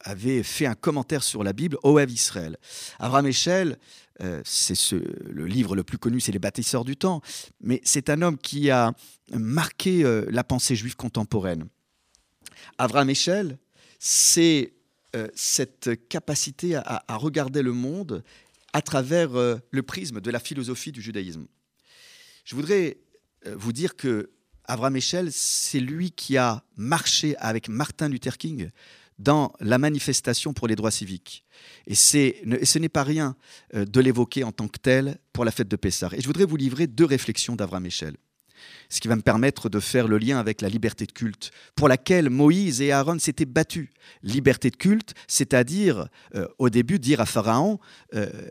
avait 0.00 0.42
fait 0.42 0.66
un 0.66 0.74
commentaire 0.74 1.22
sur 1.22 1.44
la 1.44 1.52
Bible, 1.52 1.76
Oev 1.82 2.10
Israël. 2.10 2.56
Abraham 2.98 3.26
Echel, 3.26 3.78
euh, 4.22 4.40
c'est 4.44 4.74
ce- 4.74 4.96
le 4.96 5.46
livre 5.46 5.76
le 5.76 5.84
plus 5.84 5.98
connu, 5.98 6.20
c'est 6.20 6.32
Les 6.32 6.38
bâtisseurs 6.38 6.84
du 6.84 6.96
temps, 6.96 7.20
mais 7.60 7.80
c'est 7.84 8.08
un 8.08 8.22
homme 8.22 8.38
qui 8.38 8.70
a 8.70 8.92
marqué 9.32 10.02
la 10.30 10.42
pensée 10.44 10.74
juive 10.74 10.96
contemporaine. 10.96 11.66
Abraham 12.78 13.10
Echel, 13.10 13.58
c'est 13.98 14.72
cette 15.34 16.08
capacité 16.08 16.76
à, 16.76 17.02
regarder 17.08 17.62
le 17.62 17.72
monde 17.72 18.22
à 18.72 18.82
travers 18.82 19.30
le 19.32 19.82
prisme 19.82 20.20
de 20.20 20.30
la 20.30 20.38
philosophie 20.38 20.92
du 20.92 21.02
judaïsme. 21.02 21.46
Je 22.48 22.54
voudrais 22.56 22.96
euh, 23.46 23.54
vous 23.58 23.74
dire 23.74 23.94
que 23.94 24.30
Abraham 24.64 24.96
Echel, 24.96 25.30
c'est 25.32 25.80
lui 25.80 26.12
qui 26.12 26.38
a 26.38 26.64
marché 26.78 27.36
avec 27.36 27.68
Martin 27.68 28.08
Luther 28.08 28.38
King 28.38 28.70
dans 29.18 29.52
la 29.60 29.76
manifestation 29.76 30.54
pour 30.54 30.66
les 30.66 30.74
droits 30.74 30.90
civiques. 30.90 31.44
Et, 31.86 31.94
ce 31.94 32.78
n'est 32.78 32.88
pas 32.88 33.02
rien 33.02 33.36
euh, 33.74 33.84
de 33.84 34.00
l'évoquer 34.00 34.44
en 34.44 34.52
tant 34.52 34.66
que 34.66 34.78
tel 34.78 35.18
pour 35.34 35.44
la 35.44 35.50
fête 35.50 35.68
de 35.68 35.76
Pessah. 35.76 36.08
Et 36.14 36.22
je 36.22 36.26
voudrais 36.26 36.46
vous 36.46 36.56
livrer 36.56 36.86
deux 36.86 37.04
réflexions 37.04 37.54
d'Abraham 37.54 37.84
Echel, 37.84 38.16
ce 38.88 39.02
qui 39.02 39.08
va 39.08 39.16
me 39.16 39.20
permettre 39.20 39.68
de 39.68 39.78
faire 39.78 40.08
le 40.08 40.16
lien 40.16 40.38
avec 40.38 40.62
la 40.62 40.70
liberté 40.70 41.04
de 41.04 41.12
culte, 41.12 41.50
pour 41.76 41.86
laquelle 41.86 42.30
Moïse 42.30 42.80
et 42.80 42.92
Aaron 42.92 43.18
s'étaient 43.18 43.44
battus. 43.44 43.90
Liberté 44.22 44.70
de 44.70 44.76
culte, 44.76 45.12
c'est-à-dire 45.26 46.08
euh, 46.34 46.48
au 46.56 46.70
début 46.70 46.98
dire 46.98 47.20
à 47.20 47.26
Pharaon, 47.26 47.78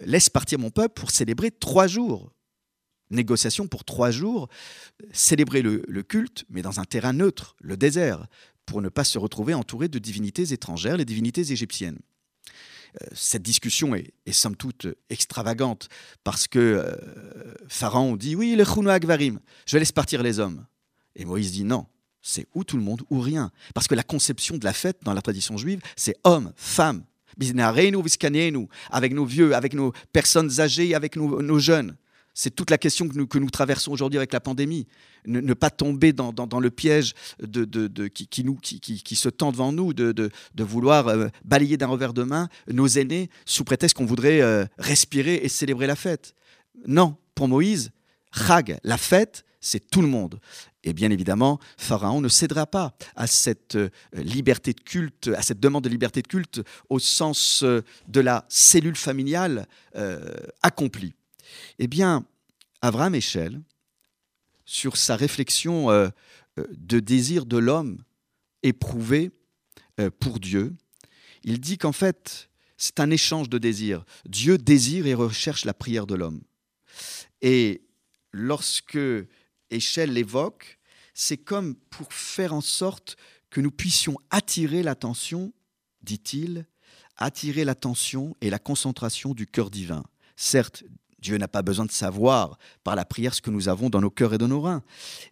laisse 0.01 0.29
partir 0.29 0.59
mon 0.59 0.69
peuple 0.69 1.01
pour 1.01 1.09
célébrer 1.09 1.49
trois 1.49 1.87
jours. 1.87 2.31
Négociation 3.09 3.67
pour 3.67 3.85
trois 3.85 4.11
jours, 4.11 4.49
célébrer 5.11 5.61
le, 5.61 6.03
culte, 6.03 6.45
mais 6.49 6.61
dans 6.61 6.79
un 6.79 6.85
terrain 6.85 7.13
neutre, 7.13 7.55
le 7.61 7.77
désert, 7.77 8.27
pour 8.65 8.81
ne 8.81 8.89
pas 8.89 9.03
se 9.03 9.17
retrouver 9.17 9.53
entouré 9.53 9.87
de 9.87 9.99
divinités 9.99 10.53
étrangères, 10.53 10.97
les 10.97 11.05
divinités 11.05 11.51
égyptiennes. 11.51 11.99
Euh, 13.01 13.05
Cette 13.13 13.43
discussion 13.43 13.95
est, 13.95 14.13
est 14.25 14.33
somme 14.33 14.55
toute 14.55 14.87
extravagante 15.09 15.87
parce 16.23 16.47
que 16.47 16.59
euh, 16.59 16.95
Pharaon 17.69 18.15
dit 18.17 18.35
oui, 18.35 18.55
le 18.55 18.89
Agvarim, 18.89 19.39
je 19.65 19.77
laisse 19.77 19.91
partir 19.91 20.21
les 20.21 20.39
hommes. 20.39 20.65
Et 21.15 21.25
Moïse 21.25 21.51
dit 21.51 21.63
non, 21.63 21.85
c'est 22.21 22.47
ou 22.53 22.63
tout 22.63 22.77
le 22.77 22.83
monde 22.83 23.03
ou 23.09 23.21
rien. 23.21 23.51
Parce 23.73 23.87
que 23.87 23.95
la 23.95 24.03
conception 24.03 24.57
de 24.57 24.65
la 24.65 24.73
fête 24.73 24.99
dans 25.03 25.13
la 25.13 25.21
tradition 25.21 25.57
juive, 25.57 25.81
c'est 25.95 26.15
homme, 26.23 26.51
femme, 26.55 27.03
avec 28.89 29.13
nos 29.13 29.25
vieux, 29.25 29.55
avec 29.55 29.73
nos 29.73 29.93
personnes 30.11 30.59
âgées, 30.59 30.95
avec 30.95 31.15
nos 31.15 31.59
jeunes. 31.59 31.95
C'est 32.39 32.51
toute 32.55 32.69
la 32.69 32.77
question 32.77 33.09
que 33.09 33.15
nous, 33.15 33.25
que 33.25 33.39
nous 33.39 33.49
traversons 33.49 33.91
aujourd'hui 33.91 34.19
avec 34.19 34.31
la 34.31 34.39
pandémie. 34.39 34.85
Ne, 35.25 35.55
pas 35.55 35.71
tomber 35.71 36.13
dans, 36.13 36.59
le 36.59 36.69
piège 36.69 37.15
de, 37.41 38.07
qui, 38.09 38.43
nous, 38.43 38.57
qui, 38.57 38.79
qui- 38.79 39.15
se 39.15 39.27
tend 39.27 39.51
devant 39.51 39.71
nous 39.71 39.91
de, 39.91 40.11
de- 40.11 40.63
vouloir 40.63 41.07
euh, 41.07 41.29
balayer 41.43 41.77
d'un 41.77 41.87
revers 41.87 42.13
de 42.13 42.21
main 42.21 42.47
nos 42.71 42.87
aînés 42.87 43.31
sous 43.47 43.63
prétexte 43.63 43.97
qu'on 43.97 44.05
voudrait 44.05 44.41
euh, 44.41 44.65
respirer 44.77 45.39
et 45.41 45.49
célébrer 45.49 45.87
la 45.87 45.95
fête. 45.95 46.35
Non, 46.85 47.17
pour 47.33 47.47
Moïse, 47.47 47.89
Chag, 48.31 48.77
la 48.83 48.97
fête, 48.99 49.43
c'est 49.59 49.89
tout 49.89 50.03
le 50.03 50.07
monde. 50.07 50.39
Et 50.83 50.93
bien 50.93 51.09
évidemment, 51.09 51.57
Pharaon 51.75 52.21
ne 52.21 52.29
cédera 52.29 52.67
pas 52.67 52.95
à 53.15 53.25
cette 53.25 53.75
euh, 53.77 53.89
liberté 54.13 54.73
de 54.73 54.81
culte, 54.81 55.31
à 55.35 55.41
cette 55.41 55.59
demande 55.59 55.85
de 55.85 55.89
liberté 55.89 56.21
de 56.21 56.27
culte 56.27 56.61
au 56.89 56.99
sens 56.99 57.63
de 57.63 58.19
la 58.19 58.45
cellule 58.47 58.95
familiale 58.95 59.65
accomplie. 60.61 61.15
Eh 61.79 61.87
bien, 61.87 62.25
Abraham 62.81 63.15
Echel, 63.15 63.61
sur 64.65 64.97
sa 64.97 65.15
réflexion 65.15 65.89
euh, 65.89 66.09
euh, 66.59 66.65
de 66.71 66.99
désir 66.99 67.45
de 67.45 67.57
l'homme 67.57 68.03
éprouvé 68.63 69.31
euh, 69.99 70.09
pour 70.19 70.39
Dieu, 70.39 70.75
il 71.43 71.59
dit 71.59 71.77
qu'en 71.77 71.93
fait, 71.93 72.49
c'est 72.77 72.99
un 72.99 73.09
échange 73.09 73.49
de 73.49 73.57
désirs. 73.57 74.05
Dieu 74.25 74.57
désire 74.57 75.07
et 75.07 75.13
recherche 75.13 75.65
la 75.65 75.73
prière 75.73 76.05
de 76.05 76.15
l'homme. 76.15 76.41
Et 77.41 77.81
lorsque 78.31 78.99
Echel 79.69 80.13
l'évoque, 80.13 80.77
c'est 81.13 81.37
comme 81.37 81.75
pour 81.75 82.13
faire 82.13 82.53
en 82.53 82.61
sorte 82.61 83.17
que 83.49 83.61
nous 83.61 83.71
puissions 83.71 84.17
attirer 84.29 84.83
l'attention, 84.83 85.53
dit-il, 86.03 86.65
attirer 87.15 87.63
l'attention 87.63 88.35
et 88.41 88.49
la 88.49 88.59
concentration 88.59 89.33
du 89.33 89.47
cœur 89.47 89.71
divin. 89.71 90.03
Certes, 90.35 90.83
Dieu 91.19 91.37
n'a 91.37 91.47
pas 91.47 91.61
besoin 91.61 91.85
de 91.85 91.91
savoir 91.91 92.57
par 92.83 92.95
la 92.95 93.05
prière 93.05 93.33
ce 93.33 93.41
que 93.41 93.49
nous 93.49 93.69
avons 93.69 93.89
dans 93.89 94.01
nos 94.01 94.09
cœurs 94.09 94.33
et 94.33 94.37
dans 94.37 94.47
nos 94.47 94.61
reins, 94.61 94.83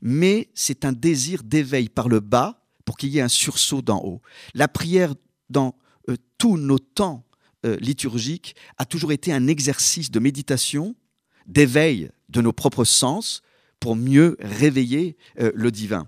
mais 0.02 0.50
c'est 0.54 0.86
un 0.86 0.92
désir 0.92 1.44
d'éveil 1.44 1.90
par 1.90 2.10
le 2.10 2.20
bas 2.20 2.62
pour 2.86 2.98
qu'il 2.98 3.10
y 3.10 3.20
ait 3.20 3.22
un 3.22 3.28
sursaut 3.28 3.82
d'en 3.82 4.04
haut. 4.04 4.22
La 4.54 4.68
prière 4.68 5.14
dans 5.50 5.76
euh, 6.10 6.16
tous 6.38 6.58
nos 6.58 6.80
temps 6.80 7.26
euh, 7.66 7.78
liturgiques 7.78 8.56
a 8.78 8.86
toujours 8.86 9.12
été 9.12 9.34
un 9.34 9.48
exercice 9.48 10.12
de 10.12 10.20
méditation, 10.20 10.96
d'éveil 11.48 12.10
de 12.30 12.42
nos 12.42 12.54
propres 12.54 12.86
sens 12.86 13.42
pour 13.80 13.96
mieux 13.96 14.38
réveiller 14.40 15.18
euh, 15.40 15.52
le 15.54 15.72
divin. 15.72 16.08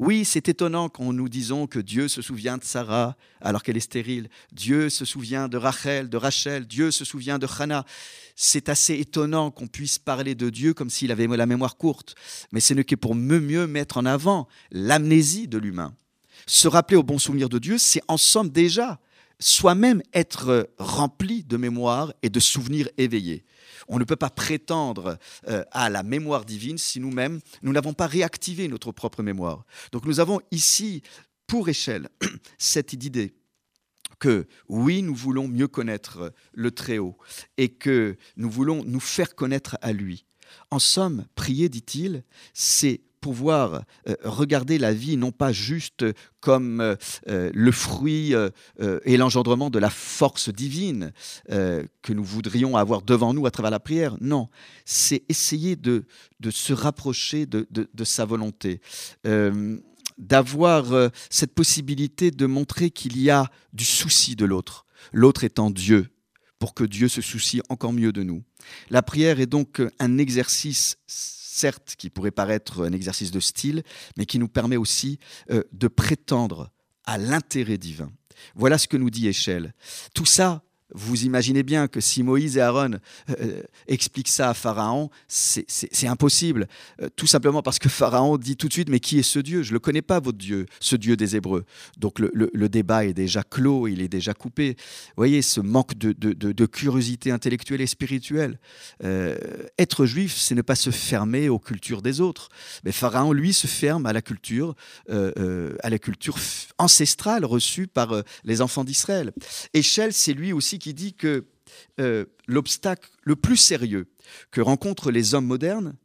Oui, 0.00 0.24
c'est 0.24 0.48
étonnant 0.48 0.88
quand 0.88 1.12
nous 1.12 1.28
disons 1.28 1.68
que 1.68 1.78
Dieu 1.78 2.08
se 2.08 2.20
souvient 2.20 2.58
de 2.58 2.64
Sarah 2.64 3.16
alors 3.40 3.62
qu'elle 3.62 3.76
est 3.76 3.80
stérile. 3.80 4.28
Dieu 4.52 4.90
se 4.90 5.04
souvient 5.04 5.46
de 5.46 5.56
Rachel, 5.56 6.08
de 6.08 6.16
Rachel. 6.16 6.66
Dieu 6.66 6.90
se 6.90 7.04
souvient 7.04 7.38
de 7.38 7.46
Hannah. 7.46 7.84
C'est 8.34 8.68
assez 8.68 8.94
étonnant 8.94 9.52
qu'on 9.52 9.68
puisse 9.68 10.00
parler 10.00 10.34
de 10.34 10.50
Dieu 10.50 10.74
comme 10.74 10.90
s'il 10.90 11.12
avait 11.12 11.28
la 11.28 11.46
mémoire 11.46 11.76
courte. 11.76 12.16
Mais 12.50 12.58
ce 12.58 12.74
n'est 12.74 12.82
que 12.82 12.96
pour 12.96 13.14
mieux, 13.14 13.68
mettre 13.68 13.96
en 13.96 14.04
avant 14.04 14.48
l'amnésie 14.72 15.46
de 15.46 15.58
l'humain. 15.58 15.94
Se 16.46 16.66
rappeler 16.66 16.96
au 16.96 17.04
bon 17.04 17.18
souvenir 17.18 17.48
de 17.48 17.60
Dieu, 17.60 17.78
c'est 17.78 18.02
en 18.08 18.16
somme 18.16 18.50
déjà 18.50 18.98
soi-même 19.38 20.02
être 20.12 20.70
rempli 20.78 21.44
de 21.44 21.56
mémoire 21.56 22.12
et 22.22 22.30
de 22.30 22.40
souvenirs 22.40 22.88
éveillés. 22.98 23.44
On 23.88 23.98
ne 23.98 24.04
peut 24.04 24.16
pas 24.16 24.30
prétendre 24.30 25.18
euh, 25.48 25.64
à 25.70 25.90
la 25.90 26.02
mémoire 26.02 26.44
divine 26.44 26.78
si 26.78 27.00
nous-mêmes, 27.00 27.40
nous 27.62 27.72
n'avons 27.72 27.92
pas 27.92 28.06
réactivé 28.06 28.68
notre 28.68 28.92
propre 28.92 29.22
mémoire. 29.22 29.64
Donc 29.92 30.04
nous 30.04 30.20
avons 30.20 30.40
ici, 30.50 31.02
pour 31.46 31.68
échelle, 31.68 32.08
cette 32.58 32.92
idée 32.92 33.34
que 34.18 34.46
oui, 34.68 35.02
nous 35.02 35.14
voulons 35.14 35.48
mieux 35.48 35.68
connaître 35.68 36.32
le 36.52 36.70
Très-Haut 36.70 37.18
et 37.58 37.68
que 37.68 38.16
nous 38.36 38.50
voulons 38.50 38.84
nous 38.84 39.00
faire 39.00 39.34
connaître 39.34 39.76
à 39.82 39.92
lui. 39.92 40.24
En 40.70 40.78
somme, 40.78 41.26
prier, 41.34 41.68
dit-il, 41.68 42.24
c'est 42.52 43.00
pouvoir 43.24 43.84
euh, 44.06 44.16
regarder 44.22 44.76
la 44.76 44.92
vie 44.92 45.16
non 45.16 45.32
pas 45.32 45.50
juste 45.50 46.04
comme 46.40 46.82
euh, 46.82 46.94
euh, 47.28 47.50
le 47.54 47.72
fruit 47.72 48.34
et 49.06 49.16
l'engendrement 49.16 49.70
de 49.70 49.78
la 49.78 49.88
force 49.88 50.50
divine 50.50 51.12
que 51.48 52.12
nous 52.12 52.24
voudrions 52.24 52.76
avoir 52.76 53.00
devant 53.00 53.32
nous 53.32 53.46
à 53.46 53.50
travers 53.50 53.70
la 53.70 53.80
prière. 53.80 54.16
Non, 54.20 54.50
c'est 54.84 55.22
essayer 55.30 55.74
de, 55.74 56.04
se 56.50 56.74
rapprocher 56.74 57.46
de, 57.46 58.04
sa 58.04 58.26
volonté, 58.26 58.80
d'avoir 60.18 61.10
cette 61.30 61.54
possibilité 61.54 62.30
de 62.30 62.46
montrer 62.46 62.90
qu'il 62.90 63.18
y 63.18 63.30
a 63.30 63.46
du 63.72 63.84
souci 63.84 64.36
de 64.36 64.44
l'autre, 64.44 64.84
l'autre 65.12 65.44
étant 65.44 65.70
Dieu, 65.70 66.08
pour 66.58 66.74
que 66.74 66.84
Dieu 66.84 67.08
se 67.08 67.22
soucie 67.22 67.62
encore 67.68 67.92
mieux 67.92 68.12
de 68.12 68.22
nous. 68.22 68.42
La 68.90 69.02
prière 69.02 69.40
est 69.40 69.46
donc 69.46 69.82
un 69.98 70.18
exercice, 70.18 70.96
certes, 71.54 71.94
qui 71.96 72.10
pourrait 72.10 72.30
paraître 72.30 72.84
un 72.84 72.92
exercice 72.92 73.30
de 73.30 73.40
style, 73.40 73.82
mais 74.16 74.26
qui 74.26 74.38
nous 74.38 74.48
permet 74.48 74.76
aussi 74.76 75.18
euh, 75.50 75.62
de 75.72 75.88
prétendre 75.88 76.70
à 77.04 77.18
l'intérêt 77.18 77.78
divin. 77.78 78.10
Voilà 78.54 78.78
ce 78.78 78.88
que 78.88 78.96
nous 78.96 79.10
dit 79.10 79.28
Échelle. 79.28 79.74
Tout 80.14 80.26
ça, 80.26 80.62
vous 80.94 81.24
imaginez 81.24 81.62
bien 81.62 81.88
que 81.88 82.00
si 82.00 82.22
Moïse 82.22 82.56
et 82.56 82.60
Aaron 82.60 82.92
euh, 83.40 83.62
expliquent 83.88 84.28
ça 84.28 84.50
à 84.50 84.54
Pharaon, 84.54 85.10
c'est- 85.28 85.66
impossible. 86.06 86.68
Euh, 87.02 87.08
tout 87.16 87.26
simplement 87.26 87.62
parce 87.62 87.78
que 87.78 87.88
Pharaon 87.88 88.38
dit 88.38 88.56
tout 88.56 88.68
de 88.68 88.72
suite, 88.72 88.88
mais 88.88 89.00
qui 89.00 89.18
est 89.18 89.22
ce 89.22 89.38
Dieu? 89.40 89.62
Je 89.62 89.70
ne 89.70 89.74
le 89.74 89.80
connais 89.80 90.02
pas, 90.02 90.20
votre 90.20 90.38
Dieu, 90.38 90.66
ce 90.80 90.96
Dieu 90.96 91.16
des 91.16 91.34
Hébreux. 91.36 91.64
Donc 91.98 92.18
le, 92.18 92.30
le- 92.32 92.50
débat 92.68 93.04
est 93.04 93.12
déjà 93.14 93.42
clos, 93.42 93.88
il 93.88 94.00
est 94.00 94.08
déjà 94.08 94.34
coupé. 94.34 94.76
Vous 94.78 95.12
voyez, 95.16 95.42
ce 95.42 95.60
manque 95.60 95.94
de, 95.98 96.12
de- 96.12 96.32
de- 96.32 96.66
curiosité 96.66 97.30
intellectuelle 97.30 97.80
et 97.80 97.86
spirituelle. 97.86 98.58
Euh, 99.02 99.36
être 99.78 100.06
juif, 100.06 100.36
c'est 100.36 100.54
ne 100.54 100.62
pas 100.62 100.74
se 100.76 100.90
fermer 100.90 101.48
aux 101.48 101.58
cultures 101.58 102.02
des 102.02 102.20
autres. 102.20 102.48
Mais 102.84 102.92
Pharaon, 102.92 103.32
lui, 103.32 103.52
se 103.52 103.66
ferme 103.66 104.06
à 104.06 104.12
la 104.12 104.22
culture, 104.22 104.74
euh, 105.10 105.32
euh, 105.38 105.76
à 105.82 105.90
la 105.90 105.98
culture 105.98 106.36
ancestrale 106.78 107.44
reçue 107.44 107.86
par 107.86 108.12
euh, 108.12 108.22
les 108.44 108.60
enfants 108.60 108.84
d'Israël. 108.84 109.32
Échelle, 109.72 110.12
c'est 110.12 110.32
lui 110.32 110.52
aussi 110.52 110.78
qui 110.78 110.83
dit 110.92 111.14
que 111.14 111.46
euh, 112.00 112.26
l'obstacle 112.46 113.10
le 113.22 113.36
plus 113.36 113.56
sérieux 113.56 114.08
que 114.50 114.60
rencontrent 114.60 115.10
les 115.10 115.34
hommes 115.34 115.46
modernes 115.46 115.96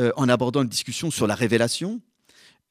euh, 0.00 0.10
en 0.16 0.28
abordant 0.28 0.62
une 0.62 0.68
discussion 0.68 1.10
sur 1.10 1.26
la 1.26 1.34
révélation, 1.34 2.00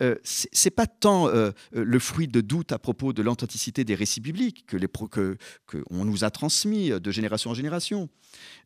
euh, 0.01 0.15
c'est 0.23 0.71
pas 0.71 0.87
tant 0.87 1.27
euh, 1.27 1.51
le 1.71 1.99
fruit 1.99 2.27
de 2.27 2.41
doutes 2.41 2.71
à 2.71 2.79
propos 2.79 3.13
de 3.13 3.21
l'authenticité 3.21 3.83
des 3.83 3.93
récits 3.93 4.21
bibliques 4.21 4.65
que 4.65 4.77
nous 5.91 6.23
a 6.23 6.31
transmis 6.31 6.89
de 6.89 7.11
génération 7.11 7.51
en 7.51 7.53
génération. 7.53 8.09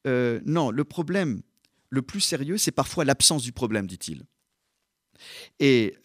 Non, 0.06 0.72
le 0.72 0.84
problème 0.86 1.42
le 1.90 2.02
plus 2.02 2.22
sérieux, 2.22 2.58
c'est 2.58 2.72
parfois 2.72 3.04
l'absence 3.04 3.44
du 3.44 3.52
problème, 3.52 3.88
dit-il. 3.88 4.24
Et 5.60 5.98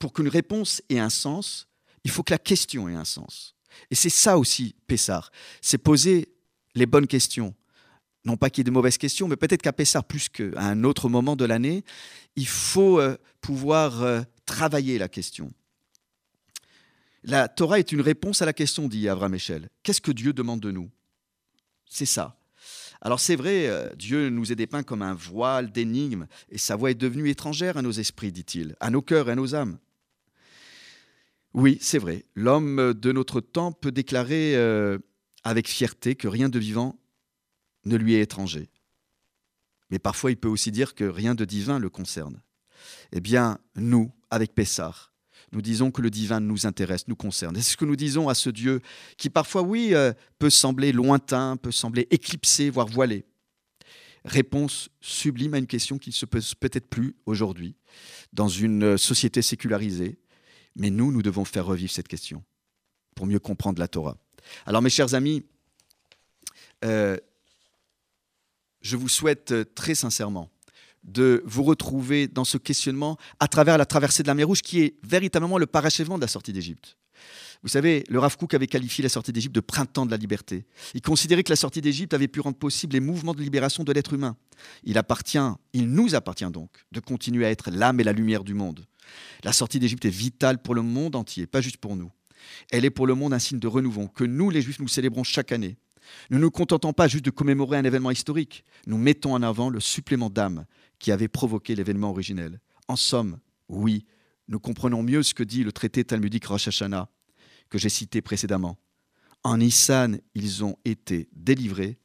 pour 0.00 0.12
qu'une 0.12 0.28
réponse 0.28 0.82
ait 0.88 0.98
un 0.98 1.10
sens, 1.10 1.68
il 2.02 2.10
faut 2.10 2.24
que 2.24 2.32
la 2.32 2.38
question 2.38 2.88
ait 2.88 2.94
un 2.94 3.04
sens. 3.04 3.55
Et 3.90 3.94
c'est 3.94 4.10
ça 4.10 4.38
aussi, 4.38 4.74
Pessar, 4.86 5.30
c'est 5.60 5.78
poser 5.78 6.28
les 6.74 6.86
bonnes 6.86 7.06
questions. 7.06 7.54
Non 8.24 8.36
pas 8.36 8.50
qu'il 8.50 8.62
y 8.62 8.62
ait 8.62 8.64
de 8.64 8.70
mauvaises 8.72 8.98
questions, 8.98 9.28
mais 9.28 9.36
peut-être 9.36 9.62
qu'à 9.62 9.72
Pessar, 9.72 10.04
plus 10.04 10.28
qu'à 10.28 10.50
un 10.56 10.84
autre 10.84 11.08
moment 11.08 11.36
de 11.36 11.44
l'année, 11.44 11.84
il 12.34 12.48
faut 12.48 12.98
euh, 13.00 13.16
pouvoir 13.40 14.02
euh, 14.02 14.22
travailler 14.44 14.98
la 14.98 15.08
question. 15.08 15.52
La 17.22 17.48
Torah 17.48 17.78
est 17.78 17.92
une 17.92 18.00
réponse 18.00 18.42
à 18.42 18.46
la 18.46 18.52
question, 18.52 18.88
dit 18.88 19.08
Avram 19.08 19.34
Echel. 19.34 19.68
Qu'est-ce 19.82 20.00
que 20.00 20.12
Dieu 20.12 20.32
demande 20.32 20.60
de 20.60 20.70
nous? 20.70 20.90
C'est 21.88 22.06
ça. 22.06 22.38
Alors 23.00 23.20
c'est 23.20 23.36
vrai, 23.36 23.68
euh, 23.68 23.88
Dieu 23.94 24.30
nous 24.30 24.50
est 24.50 24.56
dépeint 24.56 24.82
comme 24.82 25.02
un 25.02 25.14
voile 25.14 25.70
d'énigmes, 25.70 26.26
et 26.48 26.58
sa 26.58 26.76
voix 26.76 26.90
est 26.90 26.94
devenue 26.94 27.28
étrangère 27.28 27.76
à 27.76 27.82
nos 27.82 27.92
esprits, 27.92 28.32
dit-il, 28.32 28.74
à 28.80 28.90
nos 28.90 29.02
cœurs 29.02 29.28
et 29.28 29.32
à 29.32 29.36
nos 29.36 29.54
âmes. 29.54 29.78
Oui, 31.56 31.78
c'est 31.80 31.96
vrai, 31.96 32.26
l'homme 32.34 32.92
de 32.92 33.12
notre 33.12 33.40
temps 33.40 33.72
peut 33.72 33.90
déclarer 33.90 34.54
euh, 34.56 34.98
avec 35.42 35.68
fierté 35.68 36.14
que 36.14 36.28
rien 36.28 36.50
de 36.50 36.58
vivant 36.58 37.00
ne 37.86 37.96
lui 37.96 38.14
est 38.14 38.20
étranger. 38.20 38.68
Mais 39.90 39.98
parfois 39.98 40.30
il 40.30 40.36
peut 40.36 40.48
aussi 40.48 40.70
dire 40.70 40.94
que 40.94 41.04
rien 41.04 41.34
de 41.34 41.46
divin 41.46 41.78
le 41.78 41.88
concerne. 41.88 42.42
Eh 43.10 43.20
bien, 43.20 43.58
nous, 43.74 44.12
avec 44.28 44.54
Pessar, 44.54 45.14
nous 45.52 45.62
disons 45.62 45.90
que 45.90 46.02
le 46.02 46.10
divin 46.10 46.40
nous 46.40 46.66
intéresse, 46.66 47.08
nous 47.08 47.16
concerne. 47.16 47.56
Et 47.56 47.62
c'est 47.62 47.72
ce 47.72 47.76
que 47.78 47.86
nous 47.86 47.96
disons 47.96 48.28
à 48.28 48.34
ce 48.34 48.50
Dieu 48.50 48.82
qui 49.16 49.30
parfois, 49.30 49.62
oui, 49.62 49.94
euh, 49.94 50.12
peut 50.38 50.50
sembler 50.50 50.92
lointain, 50.92 51.56
peut 51.56 51.72
sembler 51.72 52.06
éclipsé, 52.10 52.68
voire 52.68 52.88
voilé. 52.88 53.24
Réponse 54.26 54.90
sublime 55.00 55.54
à 55.54 55.58
une 55.58 55.66
question 55.66 55.96
qui 55.96 56.10
ne 56.10 56.14
se 56.14 56.26
pose 56.26 56.54
peut-être 56.54 56.88
plus 56.88 57.16
aujourd'hui 57.24 57.76
dans 58.34 58.48
une 58.48 58.82
euh, 58.82 58.96
société 58.98 59.40
sécularisée. 59.40 60.18
Mais 60.76 60.90
nous, 60.90 61.10
nous 61.10 61.22
devons 61.22 61.44
faire 61.44 61.66
revivre 61.66 61.90
cette 61.90 62.08
question 62.08 62.44
pour 63.14 63.26
mieux 63.26 63.38
comprendre 63.38 63.80
la 63.80 63.88
Torah. 63.88 64.16
Alors, 64.66 64.82
mes 64.82 64.90
chers 64.90 65.14
amis, 65.14 65.42
euh, 66.84 67.16
je 68.82 68.96
vous 68.96 69.08
souhaite 69.08 69.52
euh, 69.52 69.64
très 69.64 69.94
sincèrement 69.94 70.50
de 71.02 71.42
vous 71.46 71.62
retrouver 71.62 72.28
dans 72.28 72.44
ce 72.44 72.58
questionnement 72.58 73.16
à 73.40 73.48
travers 73.48 73.78
la 73.78 73.86
traversée 73.86 74.22
de 74.22 74.28
la 74.28 74.34
mer 74.34 74.46
Rouge, 74.46 74.62
qui 74.62 74.80
est 74.80 74.96
véritablement 75.02 75.58
le 75.58 75.66
parachèvement 75.66 76.16
de 76.16 76.20
la 76.20 76.28
sortie 76.28 76.52
d'Égypte. 76.52 76.96
Vous 77.62 77.68
savez, 77.68 78.04
le 78.08 78.18
Rav 78.18 78.36
Kook 78.36 78.52
avait 78.54 78.66
qualifié 78.66 79.02
la 79.02 79.08
sortie 79.08 79.32
d'Égypte 79.32 79.54
de 79.54 79.60
printemps 79.60 80.04
de 80.04 80.10
la 80.10 80.16
liberté. 80.16 80.66
Il 80.94 81.00
considérait 81.00 81.42
que 81.42 81.50
la 81.50 81.56
sortie 81.56 81.80
d'Égypte 81.80 82.12
avait 82.12 82.28
pu 82.28 82.40
rendre 82.40 82.56
possible 82.56 82.92
les 82.92 83.00
mouvements 83.00 83.34
de 83.34 83.40
libération 83.40 83.82
de 83.82 83.92
l'être 83.92 84.12
humain. 84.12 84.36
Il 84.84 84.98
appartient, 84.98 85.38
il 85.72 85.90
nous 85.90 86.14
appartient 86.14 86.50
donc 86.50 86.70
de 86.92 87.00
continuer 87.00 87.46
à 87.46 87.50
être 87.50 87.70
l'âme 87.70 87.98
et 88.00 88.04
la 88.04 88.12
lumière 88.12 88.44
du 88.44 88.54
monde. 88.54 88.84
La 89.44 89.52
sortie 89.52 89.78
d'Égypte 89.78 90.04
est 90.04 90.10
vitale 90.10 90.60
pour 90.60 90.74
le 90.74 90.82
monde 90.82 91.16
entier, 91.16 91.46
pas 91.46 91.60
juste 91.60 91.78
pour 91.78 91.96
nous. 91.96 92.10
Elle 92.70 92.84
est 92.84 92.90
pour 92.90 93.06
le 93.06 93.14
monde 93.14 93.32
un 93.32 93.38
signe 93.38 93.58
de 93.58 93.66
renouveau 93.66 94.08
que 94.08 94.24
nous, 94.24 94.50
les 94.50 94.62
Juifs, 94.62 94.78
nous 94.78 94.88
célébrons 94.88 95.24
chaque 95.24 95.52
année. 95.52 95.76
Nous 96.30 96.38
ne 96.38 96.42
nous 96.42 96.50
contentons 96.50 96.92
pas 96.92 97.08
juste 97.08 97.24
de 97.24 97.30
commémorer 97.30 97.78
un 97.78 97.84
événement 97.84 98.10
historique, 98.10 98.64
nous 98.86 98.98
mettons 98.98 99.34
en 99.34 99.42
avant 99.42 99.70
le 99.70 99.80
supplément 99.80 100.30
d'âme 100.30 100.64
qui 100.98 101.10
avait 101.10 101.28
provoqué 101.28 101.74
l'événement 101.74 102.10
originel. 102.10 102.60
En 102.88 102.96
somme, 102.96 103.38
oui, 103.68 104.06
nous 104.48 104.60
comprenons 104.60 105.02
mieux 105.02 105.22
ce 105.22 105.34
que 105.34 105.42
dit 105.42 105.64
le 105.64 105.72
traité 105.72 106.04
talmudique 106.04 106.46
Rosh 106.46 106.68
Hashanah, 106.68 107.08
que 107.68 107.78
j'ai 107.78 107.88
cité 107.88 108.22
précédemment. 108.22 108.78
En 109.42 109.58
Nissan, 109.58 110.20
ils 110.34 110.64
ont 110.64 110.76
été 110.84 111.28
délivrés. 111.32 111.98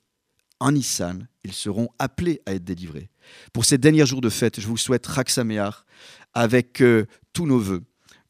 En 0.61 0.73
Nissan, 0.73 1.27
ils 1.43 1.53
seront 1.53 1.89
appelés 1.97 2.39
à 2.45 2.53
être 2.53 2.63
délivrés. 2.63 3.09
Pour 3.51 3.65
ces 3.65 3.79
derniers 3.79 4.05
jours 4.05 4.21
de 4.21 4.29
fête, 4.29 4.61
je 4.61 4.67
vous 4.67 4.77
souhaite 4.77 5.07
Raksameach 5.07 5.73
avec 6.35 6.81
euh, 6.81 7.07
tous 7.33 7.47
nos 7.47 7.57
voeux, 7.57 7.83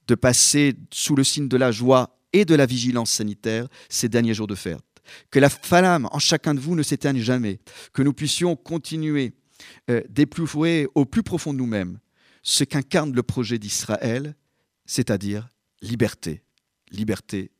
de 0.08 0.16
passer 0.16 0.76
sous 0.94 1.14
le 1.18 1.26
signe 1.26 1.50
de 1.50 1.58
la 1.58 1.74
joie 1.74 2.18
et 2.32 2.46
de 2.46 2.56
la 2.56 2.66
vigilance 2.66 3.12
sanitaire 3.12 3.68
ces 3.90 4.08
derniers 4.08 4.34
jours 4.34 4.48
de 4.48 4.56
fête. 4.56 4.80
Que 5.30 5.40
la 5.40 5.50
flamme 5.50 6.08
en 6.14 6.20
chacun 6.20 6.54
de 6.54 6.62
vous 6.62 6.74
ne 6.74 6.84
s'éteigne 6.84 7.20
jamais, 7.20 7.60
que 7.92 8.02
nous 8.02 8.14
puissions 8.14 8.56
continuer 8.56 9.34
euh, 9.90 10.02
d'éprouver 10.08 10.88
au 10.96 11.04
plus 11.04 11.24
profond 11.24 11.52
de 11.52 11.58
nous-mêmes 11.58 12.00
ce 12.44 12.64
qu'incarne 12.64 13.14
le 13.14 13.24
projet 13.24 13.60
d'Israël, 13.60 14.36
c'est-à-dire 14.86 15.50
liberté. 15.82 16.44
Liberté 16.92 17.52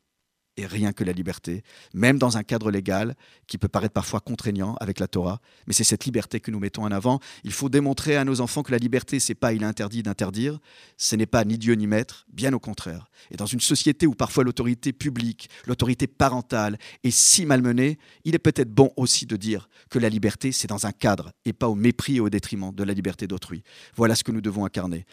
et 0.56 0.66
rien 0.66 0.92
que 0.92 1.04
la 1.04 1.12
liberté, 1.12 1.62
même 1.94 2.18
dans 2.18 2.36
un 2.36 2.42
cadre 2.42 2.70
légal 2.70 3.16
qui 3.46 3.58
peut 3.58 3.68
paraître 3.68 3.94
parfois 3.94 4.20
contraignant 4.20 4.74
avec 4.76 5.00
la 5.00 5.08
Torah, 5.08 5.40
mais 5.66 5.72
c'est 5.72 5.84
cette 5.84 6.04
liberté 6.04 6.40
que 6.40 6.50
nous 6.50 6.58
mettons 6.58 6.84
en 6.84 6.92
avant. 6.92 7.20
Il 7.44 7.52
faut 7.52 7.68
démontrer 7.68 8.16
à 8.16 8.24
nos 8.24 8.40
enfants 8.40 8.62
que 8.62 8.72
la 8.72 8.78
liberté, 8.78 9.18
c'est 9.18 9.34
pas 9.34 9.52
il 9.52 9.62
est 9.62 9.66
interdit 9.66 10.02
d'interdire, 10.02 10.58
ce 10.96 11.16
n'est 11.16 11.26
pas 11.26 11.44
ni 11.44 11.58
Dieu 11.58 11.74
ni 11.74 11.86
maître, 11.86 12.26
bien 12.32 12.52
au 12.52 12.58
contraire. 12.58 13.10
Et 13.30 13.36
dans 13.36 13.46
une 13.46 13.60
société 13.60 14.06
où 14.06 14.14
parfois 14.14 14.44
l'autorité 14.44 14.92
publique, 14.92 15.48
l'autorité 15.66 16.06
parentale 16.06 16.78
est 17.02 17.10
si 17.10 17.46
malmenée, 17.46 17.98
il 18.24 18.34
est 18.34 18.38
peut-être 18.38 18.70
bon 18.70 18.92
aussi 18.96 19.26
de 19.26 19.36
dire 19.36 19.68
que 19.88 19.98
la 19.98 20.08
liberté, 20.08 20.52
c'est 20.52 20.68
dans 20.68 20.86
un 20.86 20.92
cadre 20.92 21.32
et 21.44 21.52
pas 21.52 21.68
au 21.68 21.74
mépris 21.74 22.16
et 22.16 22.20
au 22.20 22.30
détriment 22.30 22.72
de 22.74 22.84
la 22.84 22.92
liberté 22.92 23.26
d'autrui. 23.26 23.62
Voilà 23.96 24.14
ce 24.14 24.24
que 24.24 24.32
nous 24.32 24.40
devons 24.40 24.64
incarner. 24.64 25.06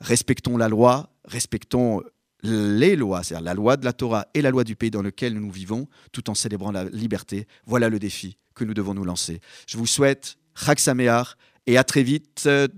Respectons 0.00 0.56
la 0.56 0.68
loi, 0.68 1.10
respectons 1.24 2.02
les 2.44 2.94
lois, 2.94 3.22
c'est-à-dire 3.22 3.44
la 3.44 3.54
loi 3.54 3.76
de 3.76 3.84
la 3.84 3.92
Torah 3.92 4.26
et 4.34 4.42
la 4.42 4.50
loi 4.50 4.64
du 4.64 4.76
pays 4.76 4.90
dans 4.90 5.02
lequel 5.02 5.34
nous 5.34 5.50
vivons, 5.50 5.88
tout 6.12 6.28
en 6.30 6.34
célébrant 6.34 6.70
la 6.70 6.84
liberté. 6.84 7.46
Voilà 7.66 7.88
le 7.88 7.98
défi 7.98 8.36
que 8.54 8.64
nous 8.64 8.74
devons 8.74 8.94
nous 8.94 9.04
lancer. 9.04 9.40
Je 9.66 9.78
vous 9.78 9.86
souhaite 9.86 10.36
Chag 10.54 10.78
Sameach 10.78 11.36
et 11.66 11.78
à 11.78 11.84
très 11.84 12.02
vite 12.02 12.44
euh, 12.46 12.68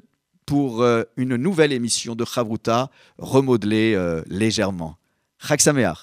pour 0.46 0.82
euh, 0.82 1.02
une 1.16 1.36
nouvelle 1.36 1.72
émission 1.72 2.14
de 2.14 2.24
Chavruta 2.24 2.90
remodelée 3.18 3.94
euh, 3.94 4.22
légèrement. 4.28 4.96
Chag 5.38 5.60
Sameach. 5.60 5.98